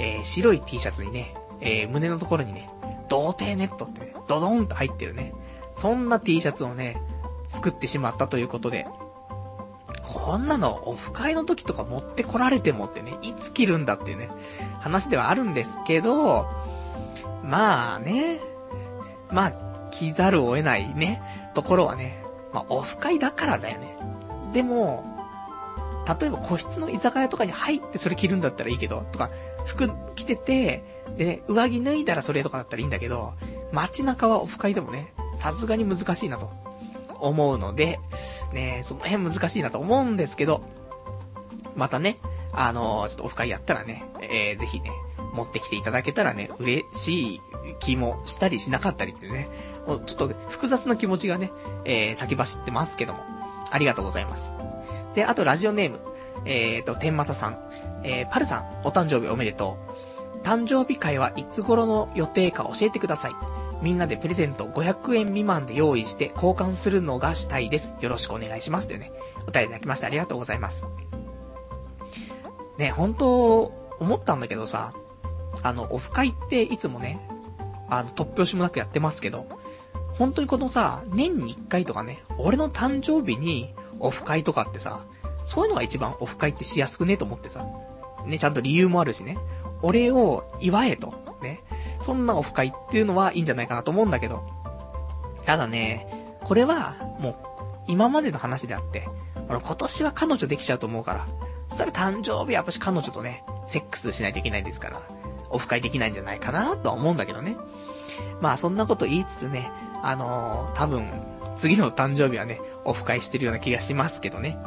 [0.00, 2.70] えー、白い T シャツにね、えー、胸のところにね、
[3.08, 5.32] 童貞ネットってね、ドドーンと入ってるね、
[5.74, 7.00] そんな T シャツをね、
[7.48, 8.86] 作ってしまったということで、
[10.02, 14.28] こんなのオフ会の時とか持ってこられてもってね、いつ着るんだっていうね、
[14.80, 16.46] 話ではあるんですけど、
[17.42, 18.40] まあね、
[19.30, 19.52] まあ、
[19.90, 21.22] 着ざるを得ないね、
[21.54, 23.96] ところはね、まあオフ会だからだよね。
[24.52, 25.04] でも、
[26.20, 29.30] 例えば個室の居酒屋とかに入ってそれ着るんだったらいいけど、とか、
[29.66, 33.34] 服着てて、で、ね、上着脱いだらそれとかだったらいいんだけど、
[33.72, 36.50] 街中はオフ会でもね、さすがに難しいなと
[37.18, 37.98] 思うので、
[38.52, 40.62] ね、その辺難しいなと思うんですけど、
[41.74, 42.18] またね、
[42.52, 44.90] あのー、ちょっとオフ会やったらね、えー、ぜひね、
[45.34, 47.40] 持ってきていただけたらね、嬉しい
[47.80, 49.48] 気もしたりしなかったりっていうね、
[49.86, 51.50] もうちょっと複雑な気持ちがね、
[51.84, 53.20] えー、先走ってますけども、
[53.70, 54.54] ありがとうございます。
[55.14, 56.00] で、あとラジオネーム、
[56.44, 57.58] えーと、天正さん、
[58.04, 59.97] えー、パルさん、お誕生日おめでとう。
[60.42, 63.32] 誕生日会はいつ頃の予定か教えてください。
[63.82, 67.94] みんなでプレゼント500円未満で用意して交換するのがしたいです。
[68.00, 68.88] よろしくお願いします。
[68.88, 69.12] というね、
[69.46, 70.84] お便りいただきましてありがとうございます。
[72.78, 73.60] ね、本当
[74.00, 74.92] 思ったんだけどさ、
[75.62, 77.20] あの、オフ会っていつもね、
[77.88, 79.46] あの、突拍子もなくやってますけど、
[80.18, 85.00] 本当にこのさ、年に1回とかね、俺の誕生日にオフ会とかってさ、
[85.44, 87.64] そういうのが一番オフ会ってしやすくねと思ってさ。
[88.26, 89.38] ね、ちゃんと理由もあるしね。
[89.82, 91.14] 俺を祝えと。
[91.42, 91.60] ね。
[92.00, 94.42] そんなオフ会っていうのはいいんじゃないかなと思うんだけど。
[95.44, 96.06] ただね、
[96.42, 97.36] これは、もう、
[97.86, 99.08] 今までの話であって、
[99.48, 101.26] 俺今年は彼女できちゃうと思うから。
[101.68, 105.02] そしたら誕生日はやっぱし彼女とね、セックスしないといけないですから、
[105.50, 107.56] オフ会できないんじゃないかなとは思うんだけどね。
[108.40, 109.70] まあそんなこと言いつつね、
[110.02, 111.10] あのー、多分、
[111.56, 114.58] 次の誕生日はね、オフ会してるような気がしますけどね。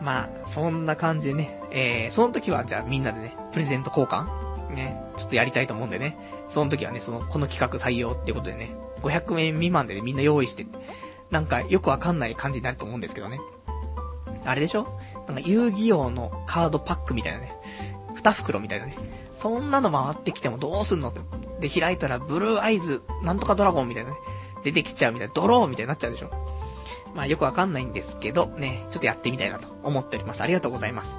[0.00, 4.26] まあ、そんな感じでね、えー、その時はじゃあみんなでね、プレゼント交換？
[4.70, 10.64] ね、ちょっとやりたいと思うんでね、その時はね、その、この企画採用っていうことでね、500円未満でね、みんな用意して、
[11.30, 13.40] なんかよくわかんない感じになると思うんですけどね。
[14.44, 14.86] あれでしょ？
[15.26, 17.52] なんか遊戯王のカードパックみたいなね、
[18.14, 18.96] 二袋みたいなね。
[19.36, 21.20] そんなの回ってきてもどうすんのって。
[21.66, 24.16] で、開いたらブルーアイズ、なんとかドラゴンみたいなね、
[24.62, 26.30] 出てきちゃうみたいな、ドローみたいになっちゃうでしょ
[27.14, 30.42] まあよくわかんないんですけど、ね、ちょっとやってみたいなと思っております。
[30.42, 31.18] ありがとうございます。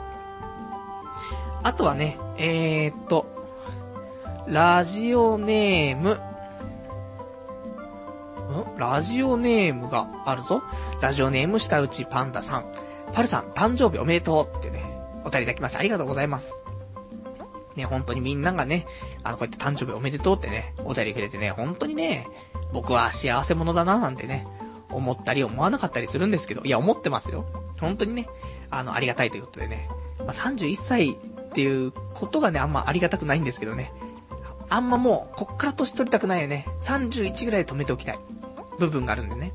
[1.63, 3.25] あとはね、えー、っと、
[4.47, 6.19] ラジオネーム、
[8.75, 8.77] ん？
[8.77, 10.61] ラジオネームがあるぞ。
[11.01, 12.65] ラジオネーム下打ちパンダさん。
[13.13, 14.83] パルさん、誕生日おめでとうってね、
[15.23, 15.79] お便りいただきました。
[15.79, 16.61] ありがとうございます。
[17.75, 18.85] ね、本当にみんながね、
[19.23, 22.27] あの、こうやって誕生日おめでとうってね、お便りくれてね、本当にね、
[22.73, 24.47] 僕は幸せ者だななんてね、
[24.89, 27.45] 思ったり思わなかったりするんですけど、いや、思ってますよ。
[27.79, 28.27] 本当にね、
[28.69, 29.87] あの、ありがたいということでね。
[30.19, 31.17] まあ、31歳
[31.51, 33.91] っていうことがね、あんまありがたくないんですけどね。
[34.69, 36.65] あんまもう、こっから年取りたくないよね。
[36.79, 38.19] 31ぐらいで止めておきたい。
[38.79, 39.51] 部分があるんでね。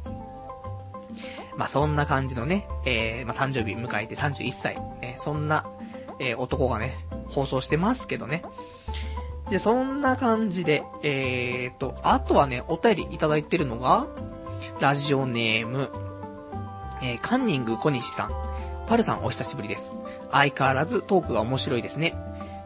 [1.57, 4.77] まあ、そんな感じのね、えー、まあ、誕生日迎えて31歳。
[5.01, 5.65] ね、そんな、
[6.19, 8.43] えー、男がね、放送してますけどね。
[9.49, 14.07] で、そんな感じで、えーと、あとはね、お便りいただいてるのが、
[14.81, 15.91] ラジオネーム、
[17.01, 18.46] えー、カンニング小西さん。
[18.87, 19.95] パルさんお久しぶりです。
[20.31, 22.15] 相変わらずトークが面白いですね。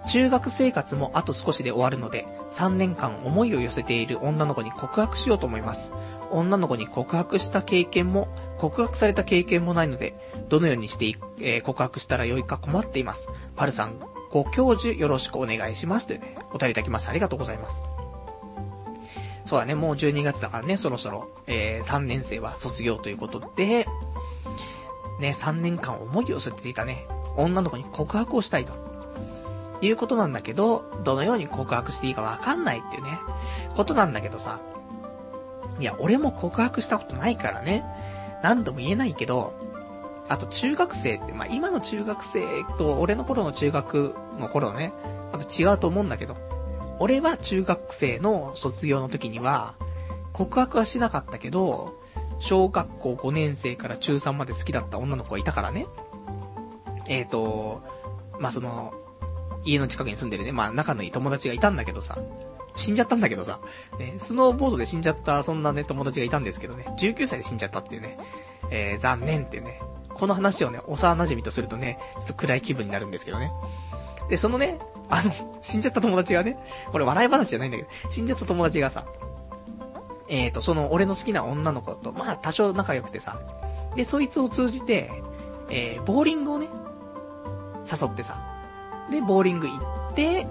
[0.08, 5.92] 中学生活もあと少しで終わるので、3年間思いを寄せている女の子に告白しようと思います。
[6.30, 10.14] 女の子に告白した経験も、告白された経験もないので、
[10.48, 11.06] どのようにして
[11.38, 13.28] えー、告白したらよいか困っています。
[13.56, 14.00] パルさん、
[14.30, 16.06] ご教授よろしくお願いします。
[16.06, 17.10] というね、お便りいただきました。
[17.10, 17.78] ありがとうございます。
[19.44, 23.86] そうだね、もう12月だからね、そろそろ、えー、3年生は卒業ということで、
[25.20, 27.06] ね、3年間思いを寄せていたね、
[27.36, 28.72] 女の子に告白をしたいと。
[29.82, 33.18] いうことなんだけど、どのように告白していいかわかんないっていうね、
[33.76, 34.60] ことなんだけどさ。
[35.78, 37.84] いや、俺も告白したことないからね。
[38.42, 39.54] 何度も言えないけど、
[40.28, 42.44] あと中学生って、まあ、今の中学生
[42.78, 44.92] と俺の頃の中学の頃ね、
[45.32, 46.36] また違うと思うんだけど、
[46.98, 49.74] 俺は中学生の卒業の時には、
[50.32, 51.99] 告白はしなかったけど、
[52.40, 55.86] 小学校5年生から中3まで好きだった女の子がいたからね。
[57.08, 57.82] えっ、ー、と、
[58.38, 58.92] まあ、その、
[59.64, 62.18] 家の近くに住んでるね、まあ、仲のいい友達がいたんだけどさ、
[62.76, 63.60] 死んじゃったんだけどさ、
[63.98, 68.18] ね、スノーボードで死んじゃったそんなね、友達がいたんですけどね、19歳で死んじゃったっていうね、
[68.70, 73.52] えー、残念っていうね、この話をね、幼馴染とするとね、ちょっと暗い気分になるんですけどね。
[74.28, 74.78] で、そのね、
[75.08, 76.56] あの、死んじゃった友達がね、
[76.90, 79.04] これ笑い話じゃないんだけど、死んじゃった友達がさ、
[80.30, 83.40] えっ、ー、と、その、俺の好きな女の子と、まあ、多少仲良くてさ、
[83.96, 85.10] で、そいつを通じて、
[85.68, 86.68] えー、ボーリングをね、
[87.84, 88.40] 誘ってさ、
[89.10, 90.46] で、ボーリング行って、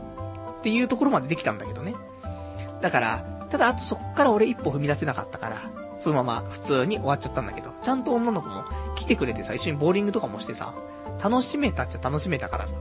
[0.60, 1.96] っていうところまでできたんだけどね。
[2.82, 8.66] だから、ただ、あとそっから俺一歩踏み出せなかったから、そのまま普通に終わっちゃったんだけど、ちゃんと女の子も
[8.96, 10.74] 来てくれてさ、一緒にボーリングとかもしてさ、
[11.24, 12.76] 楽しめたっちゃ楽しめたからさ。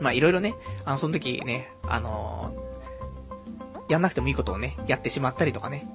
[0.00, 2.52] まあいろいろね、あの、その時ね、あの、
[3.88, 5.88] やんなくてもいいことをね、やってしまったりとかね。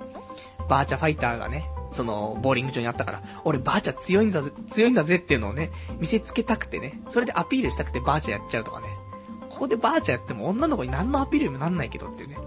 [0.70, 8.88] バーチャファイターがね、その、ボーリング場にあったから、俺バーチャ強いんだぜ、強いんだぜっていうのをね、見せつけたくてね、それでアピールしたくてバーチャやっちゃうとかね。
[9.50, 12.38] ここでバーチャやっても女の子に何のアピールにもなんないけどっていうね。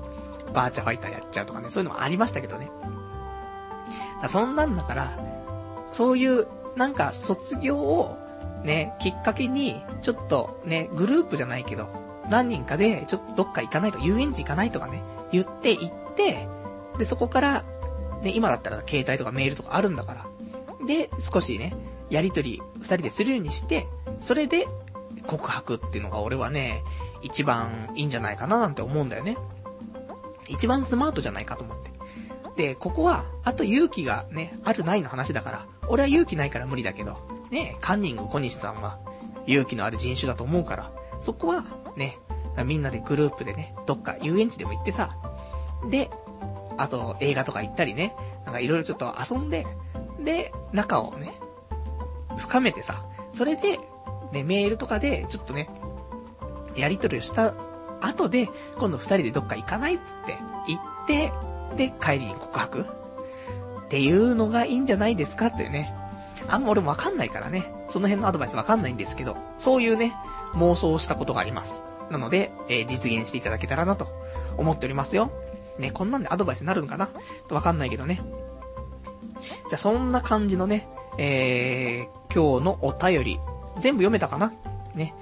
[0.55, 2.71] バーチャファイターやっちゃうとかね、そういうのもありましたけどね。
[4.23, 5.19] だそんなんだから、
[5.91, 8.19] そういう、なんか卒業を、
[8.65, 11.89] ね、きっかけに、ちょっとね、グループじゃないけど、
[12.31, 15.03] 何人かで、ちょっとどっか行かないと、遊園地行かないとかね、
[15.35, 16.49] 言って行って、
[16.99, 17.65] で、そこから、
[18.23, 20.27] ね、今だったら携帯とかメールとかあるんだから。
[20.87, 21.75] で、少しね、
[22.09, 23.87] やりとり二人でするようにして、
[24.21, 24.67] それで
[25.27, 26.83] 告白っていうのが俺はね、
[27.23, 29.37] 一番いいんじゃないかななんて思うんだよね。
[30.49, 31.91] 一番スマートじゃないかと思って。
[32.57, 37.19] で、ここは、あと勇気がね、あるないの話だから、俺は勇気ないから無理だけど、
[37.51, 38.99] ね、カンニング小西さんは
[39.47, 41.65] 勇気のある人種だと思うから、そこは、
[41.97, 42.19] ね、
[42.63, 45.17] みんなでグループでね、どっか遊園地でも行ってさ、
[45.91, 46.11] で、
[46.77, 49.67] あと映画とか行ったりね、なんかいろいろちょっと遊んで、
[50.21, 51.35] で、仲をね、
[52.37, 53.79] 深めてさ、それで、
[54.33, 55.69] ね、メールとかで、ちょっとね、
[56.77, 57.55] やりとりをした
[58.01, 60.37] 後で、今度二人でどっか行かないっつって、
[60.69, 61.33] 行って、
[61.77, 62.87] で、帰りに告白
[63.85, 65.95] っていうのがいいんじゃないですかっていうね。
[66.49, 70.15] あんま俺もわかんないからね、その辺のアドバイスわかんないんですけど、そういうね、
[70.55, 71.85] 妄想をしたことがあります。
[72.11, 74.09] なので、えー、実現していただけたらなと
[74.57, 75.31] 思っておりますよ。
[75.79, 77.09] ね、こんなんでアドバイスになるのかな？
[77.51, 78.21] わかんないけどね。
[79.69, 80.89] じゃあそんな感じのね、
[81.19, 83.41] えー、今日のお便り、
[83.79, 84.53] 全部読めたかな？
[84.95, 85.15] ね。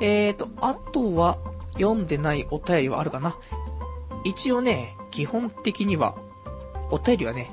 [0.00, 1.38] えーと、あとは、
[1.74, 3.36] 読んでないお便りはあるかな？
[4.24, 6.14] 一応ね、基本的には、
[6.90, 7.50] お便りはね、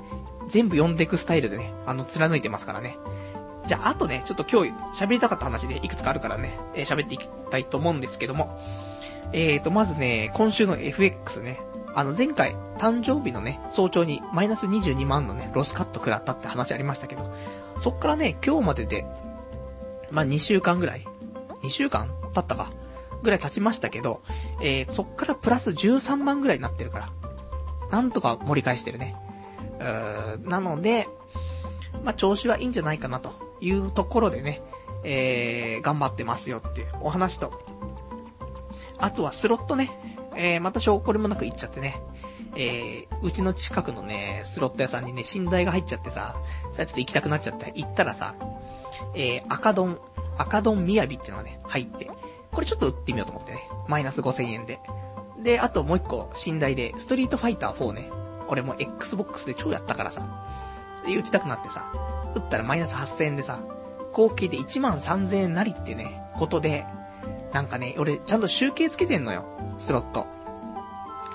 [0.48, 2.96] 全部読んでいくスタイルでね、あの、貫いてますからね。
[3.68, 8.58] じゃあ、あとね、ちょっと今日喋りたかった話でいくつかあるからね、えー、喋っていきたいと思うんですけども。
[9.32, 11.60] えーと、まずね、今週の FX ね、
[11.94, 17.30] あの、前回、誕生日のね、早朝にマイナス22万のね、ロスカット食らったって話ありましたけど、
[17.78, 19.04] そっからね、今日までで、
[20.10, 21.04] まあ、2週間ぐらい
[21.62, 22.72] ?2 週間経ったか
[23.22, 24.22] ぐらい経ちましたけど、
[24.62, 27.10] えー、そっからプラス13万ぐらいになってるから、
[27.90, 29.14] なんとか盛り返してるね。
[29.78, 31.06] うーなので、
[32.02, 34.62] まあ、調子はいいんじゃないかなというところでね、
[35.04, 37.52] えー、頑張ってますよっていうお話と、
[38.98, 39.90] あとはスロットね、
[40.36, 42.00] えー、また証拠りもなく行っちゃってね、
[42.56, 46.36] えー、うちの近くのね、スロット屋さんにね、寝台が入っちゃってさ、
[46.72, 48.34] さ、ちょっと行きたくなっちゃって、行ったらさ、
[49.14, 49.98] えー、赤丼、
[50.38, 52.10] 赤丼みやびっていうのがね、入って、
[52.50, 54.80] これちょっと売ってみようと思ってね、マイナス5000円で。
[55.42, 58.10] で、あともう一個、寝台で、ストリートファイター4ね、
[58.48, 60.22] 俺も Xbox で超やったからさ、
[61.06, 61.92] で、打ちたくなってさ、
[62.34, 63.60] 打ったらマイナス8000円でさ、
[64.12, 66.86] 合計で1万3000円なりってね、ことで、
[67.52, 69.44] なんかね、俺、ちゃんと集計つけてんのよ、
[69.78, 70.26] スロット。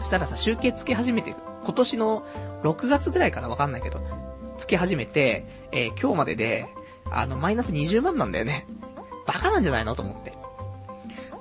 [0.01, 2.25] したらさ、集計つけ始めて、今年の
[2.63, 4.01] 6月ぐらいからわかんないけど、
[4.57, 6.67] つけ始めて、えー、今日までで、
[7.09, 8.67] あの、マイナス20万なんだよね。
[9.25, 10.33] バカなんじゃないのと思って。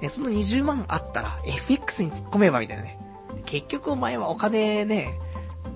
[0.00, 2.98] で、その20万あったら、FX に突っ込めばみたいなね。
[3.44, 5.18] 結局お前はお金ね、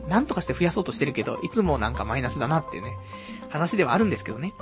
[0.08, 2.96] なんとかして増やそうとしてるけど、いつもなんかマイナスだなっていうね、
[3.48, 4.54] 話ではあるんですけどね。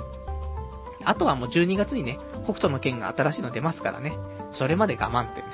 [1.03, 4.13] あとはもう12月にね、北斗の剣が新しいの出ますからね。
[4.51, 5.47] それまで我慢ってね。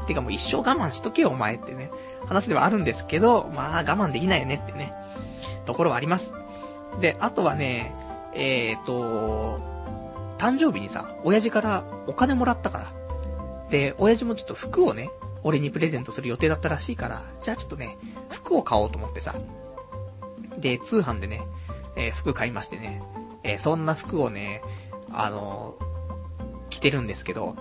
[0.00, 0.06] うん。
[0.06, 1.90] てかもう一生我慢しとけよお前ってね、
[2.26, 4.92] 話ではあるんですけど、まあ我慢できないよねってね、
[5.66, 6.32] ところはあります。
[7.00, 7.94] で、あとはね、
[8.34, 9.60] えーと、
[10.38, 12.86] 誕生日にさ、親父からお金もらったから。
[13.70, 15.10] で、親父もちょっと服をね、
[15.42, 17.96] 俺にプレゼントする予定だったらしいから、じゃあちょっとね、
[18.30, 19.34] 服を買おうと思ってさ。
[20.58, 21.46] で、通販でね、
[21.96, 23.02] えー、服買いましてね、
[23.42, 24.62] えー、そんな服をね、
[25.12, 27.56] あのー、着てるんですけど、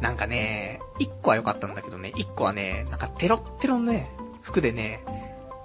[0.00, 4.10] なんかね、一個は良かったんだけどね、一個はね、なんかテロッテロのね、
[4.42, 5.04] 服でね、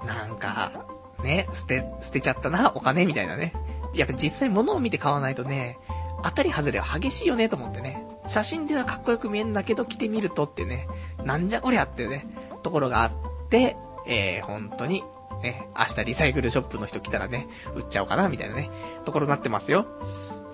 [0.05, 0.85] なんか、
[1.23, 3.53] ね、捨て、捨てちゃったな、お金みたいなね。
[3.93, 5.77] やっぱ実際物を見て買わないとね、
[6.23, 8.03] 当たり外れは激しいよねと思ってね。
[8.27, 10.87] 写真ではかっこよく見えんだけど着てみるとってね、
[11.23, 12.25] なんじゃこりゃってね、
[12.63, 13.11] ところがあっ
[13.49, 13.75] て、
[14.07, 15.03] えー、本当に、
[15.43, 18.69] ね、明日リサイクルショップの人来たらね、売っちゃおうかな、みたいなね、
[19.05, 19.85] ところになってますよ。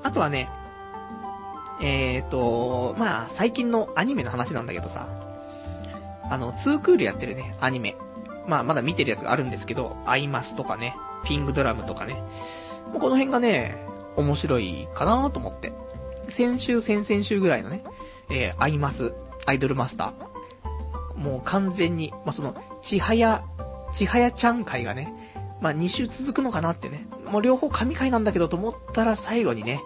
[0.04, 0.50] あとはね、
[1.82, 5.08] えーと、まあ、最近のアニメの話なんだけどさ、
[6.30, 7.96] あの、ツークールやってるね、アニメ。
[8.48, 12.16] まあ、まだ見てるやつがあるんですけど、アイマスとかね、ピングドラムとかね。
[12.92, 13.78] もうこの辺がね、
[14.16, 15.72] 面白いかなと思って。
[16.30, 17.84] 先週、先々週ぐらいのね、
[18.30, 19.14] えー、アイマス、
[19.46, 21.18] アイドルマスター。
[21.18, 23.44] もう完全に、まあ、その、ちはや、
[23.92, 25.14] ちはやちゃん会がね、
[25.62, 27.08] まあ、2週続くのかなってね。
[27.30, 29.82] もう両方神回なんだけどと思ったら最後にね、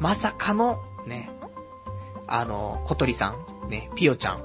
[0.00, 1.30] まさかの、ね、
[2.26, 3.34] あの、小鳥さ
[3.66, 4.38] ん、ね、ピヨちゃん。
[4.38, 4.44] も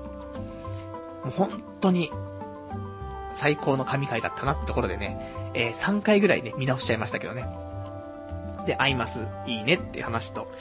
[1.28, 2.12] う本当に、
[3.34, 7.48] 最高の神回だったなってところでね、えー、3回ぐらいね、見直しちゃいましたけどね。
[8.66, 10.52] で、アイマス、いいねって話と、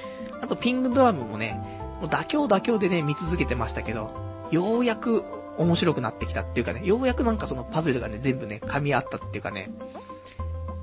[0.40, 1.60] あとピングドラムもね、
[2.00, 4.10] もう妥協妥協でね、見続けてましたけど、
[4.50, 5.24] ようやく
[5.58, 9.70] 面白くなってきたっていうかね、ようやくなんかそのパズルがね、全部ね、噛み合ったっていうかね、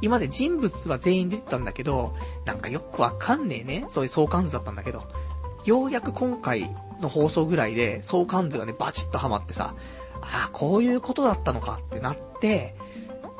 [0.02, 2.16] 今まで人物は全員出てたんだけど、
[2.46, 5.04] なんかよくわかんねえね、そういう相関図だったんだけど、
[5.64, 9.74] ようやく今回の放送ぐらいで相関図がね、バチッとハマってさ、
[10.22, 12.76] ああ、こういうことだったのかってなって、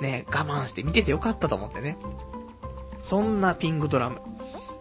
[0.02, 1.98] ね、我慢して見ててよかったと思ってね。
[3.04, 4.20] そんなピングドラム。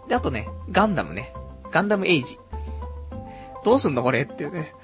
[0.09, 1.33] で、あとね、ガンダムね。
[1.71, 2.39] ガンダムエイジ。
[3.65, 4.75] どうすんのこれっていうね。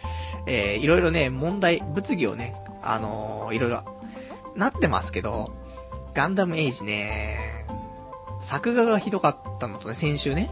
[0.47, 3.85] えー、いろいろね、問題、物議をね、あのー、いろいろ、
[4.57, 5.53] なってますけど、
[6.15, 7.67] ガンダムエイジね、
[8.41, 10.51] 作画がひどかったのとね、先週ね、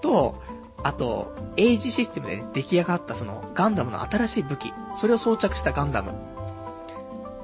[0.00, 0.42] と、
[0.82, 6.12] あと、エイジシステムで、出来上がったその、ガンダムの新しい武器、それを装着したガンダム。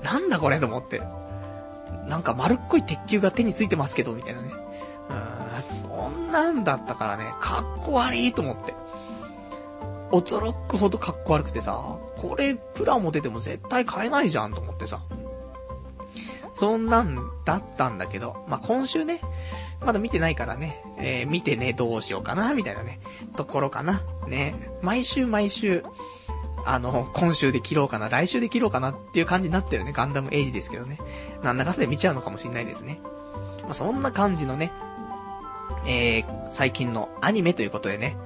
[0.02, 1.02] なんだこれと思って。
[2.06, 4.50] なんか丸っこい鉄球が手についてますけど、みたいなね。
[5.54, 8.74] うん、そんなんだったからね、かっこ悪いと思って。
[10.10, 15.02] 驚くほどかっこ悪くてさ、これプラモ出ても絶対買えないじゃんと思ってさ。
[16.54, 19.20] そんなんだったんだけど、まあ、今週ね、
[19.84, 23.00] まだ見てないからね、えー、見てね、どうしようかな、みたいなね、
[23.36, 24.02] ところかな。
[24.28, 25.84] ね、毎週毎週、
[26.64, 30.98] あの、今週で切ろうかな、来週で切ろうかなっていう感じになってるね、ガンダムエイジですけどね。
[31.42, 33.00] なんだかんだで見ちゃうのかもしんないですね。
[33.64, 34.70] まあ、そんな感じのね、
[35.86, 38.16] えー、最近のアニメということでね、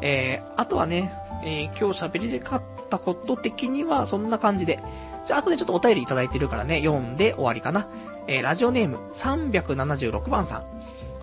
[0.00, 1.12] えー、あとはね、
[1.44, 4.80] えー、今日喋りで買ったこと的にはそんな感じで。
[5.24, 7.88] じゃあ、後でちょっとお便りいただいてるからね、読んで終わりかな。
[8.26, 10.64] えー、ラジオネーム376番さん。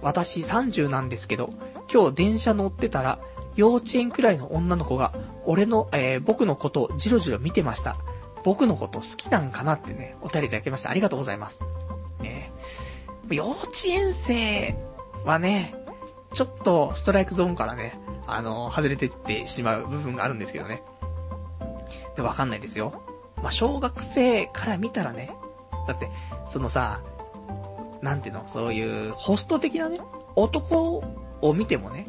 [0.01, 1.51] 私30なんですけど、
[1.91, 3.19] 今日電車乗ってたら、
[3.55, 5.13] 幼稚園くらいの女の子が、
[5.45, 7.97] 俺の、えー、僕のことをじろじろ見てました。
[8.43, 10.89] 僕のこと好きなんかなってね、お便りいただきました。
[10.89, 11.63] ありがとうございます。
[12.21, 12.51] ね
[13.29, 14.75] 幼稚園生
[15.25, 15.75] はね、
[16.33, 17.99] ちょっとストライクゾーンからね、
[18.33, 20.83] あの、外れてってしまう部分があるんですけどね。
[22.15, 23.03] で、わかんないですよ。
[23.37, 25.31] まあ、小学生から見たらね、
[25.87, 26.09] だって、
[26.49, 27.01] そのさ、
[28.01, 29.99] なんていうの、そういうホスト的なね、
[30.35, 31.03] 男
[31.41, 32.07] を見てもね、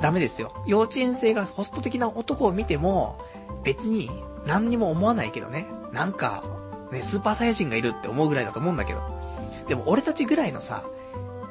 [0.00, 0.54] ダメですよ。
[0.66, 3.20] 幼稚園生がホスト的な男を見ても、
[3.62, 4.10] 別に
[4.46, 5.66] 何にも思わないけどね。
[5.92, 6.42] なんか、
[6.90, 9.02] ね、スーパーサイヤ人がいるって思うぐらいだと思うんだけど。
[9.68, 10.84] でも俺たちぐらいのさ、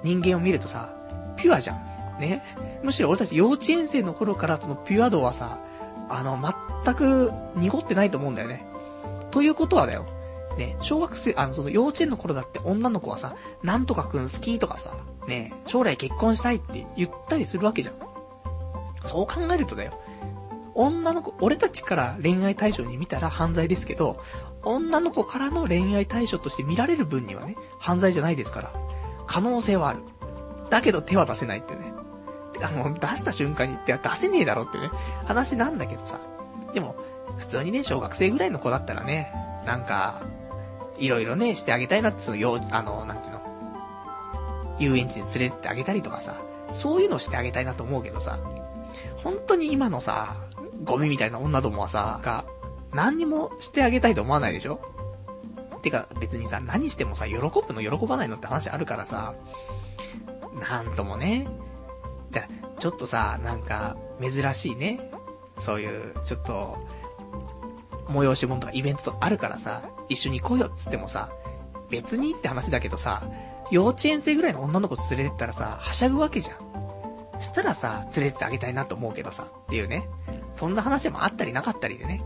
[0.03, 0.93] 人間を見るとさ、
[1.37, 2.19] ピュアじゃん。
[2.19, 2.43] ね？
[2.83, 5.59] むしろ俺たち幼稚園生の頃からそのピュア度はさ、
[6.09, 6.39] あの、
[6.83, 8.65] 全く濁ってないと思うんだよね。
[9.31, 10.05] ということはだよ。
[10.57, 14.91] ね、小学生、あの、その幼稚園の頃だって女の子はさ、なんとかくん好きとかさ、
[15.27, 17.95] ね、将来結婚したいって言ったりするわけじゃん。
[19.03, 19.93] そう考えるとだよ。
[20.75, 24.21] 女の子、俺たちから恋愛対象に見たら犯罪ですけど、
[24.63, 28.73] 女の子からの恋愛対象として見られる分にはね、犯罪じゃないですから。
[29.27, 29.99] 可能性はある。
[30.69, 31.93] だけど手は出せないっていうね。
[32.61, 34.89] あの、出した瞬間に手は出せねえだろってね、
[35.25, 36.19] 話なんだけどさ。
[36.73, 36.95] でも、
[37.37, 39.33] 普通にね、小学生ぐらいの子だったらね、
[39.65, 40.21] なんか、
[40.97, 43.39] いろいろね、してあげたいなって、その、よあの、なんていうの、
[44.79, 46.35] 遊園地に連れてってあげたりとかさ、
[46.71, 48.37] そういうのしてあげたいなと思うけどさ、
[49.23, 50.35] 本当に今のさ、
[50.83, 52.45] ゴミみたいな女どもはさ、が、
[52.93, 54.79] 何にもしてあげたいと思わないでしょ？
[55.81, 59.33] てか、別にさ、何してもさ、喜ぶの喜ばないのって話あるからさ、
[60.69, 61.47] なんともね。
[62.31, 62.47] じゃ、
[62.79, 65.11] ちょっとさ、なんか、珍しいね。
[65.57, 66.77] そういう、ちょっと、
[68.07, 71.29] 催し物とかイベントとかあるからさ、一緒に行こうよっつってもさ、
[71.89, 73.21] 別にって話だけどさ、
[73.71, 77.41] 幼稚園生ぐらいの女の子連れてったらさ、はしゃぐわけじゃん。
[77.41, 80.07] したらさ、連れてってあげたいなと思うけどさ、っていうね。
[80.53, 82.23] そんな話もあったりなかったりでね。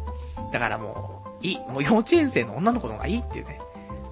[0.51, 1.59] だからもう、いい。
[1.59, 3.59] もう幼稚園生の女の子の方がいいっていうね。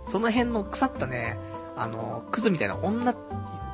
[0.06, 1.38] その辺の腐ったね、
[1.78, 3.14] あの、クズみたいな女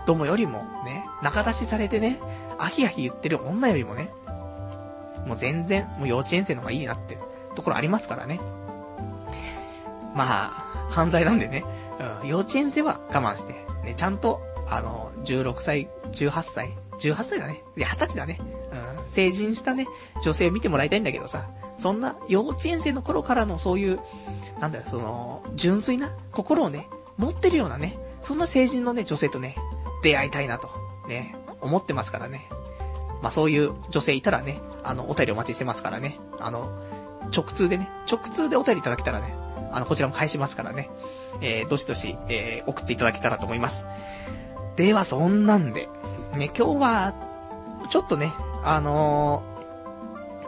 [0.07, 2.19] どもよりもね、仲出しされてね、
[2.57, 4.09] アヒアヒ言ってる女よりもね、
[5.27, 7.17] もう全然、もう幼稚園生の方がいいなって
[7.55, 8.39] ところありますからね。
[10.15, 11.65] まあ、犯罪なんでね、
[12.21, 13.53] うん、幼稚園生は我慢して、
[13.83, 16.69] ね、ちゃんと、あの、16歳、18歳、
[16.99, 17.61] 18歳だね。
[17.75, 18.39] いや、20歳だね。
[18.99, 19.87] うん、成人したね、
[20.23, 23.99] 女性を見てもらいたいんだけどさ、そんな幼稚園生の頃からのそういう、
[24.61, 29.55] なんだよ、その、純粋な心をね、持ってるようなね、そんな成人のね、女性とね、
[30.01, 30.69] 出会いたいなと、
[31.07, 32.47] ね、思ってますからね。
[33.21, 36.19] まあ、そういう女性いたらね、あの、お便りお待ちしてますからね。
[36.39, 36.69] あの、
[37.35, 39.35] 直通でね、直通でお便りいただけたらね、
[39.71, 40.89] あの、こちらも返しますからね。
[41.41, 43.85] えー、どしどし、えー、送っていただけたらと思います。
[44.75, 45.87] では、そんなんで、
[46.35, 47.13] ね、今日は、
[47.89, 48.33] ちょっとね、
[48.63, 49.43] あの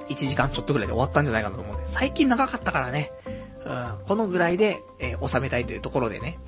[0.07, 3.11] ー、1時間ちょっとぐらいで終わったんじゃないかなと思うんで、最近長かったからね、
[3.65, 6.39] うん、このぐらいで、えー、収めたいというところでね。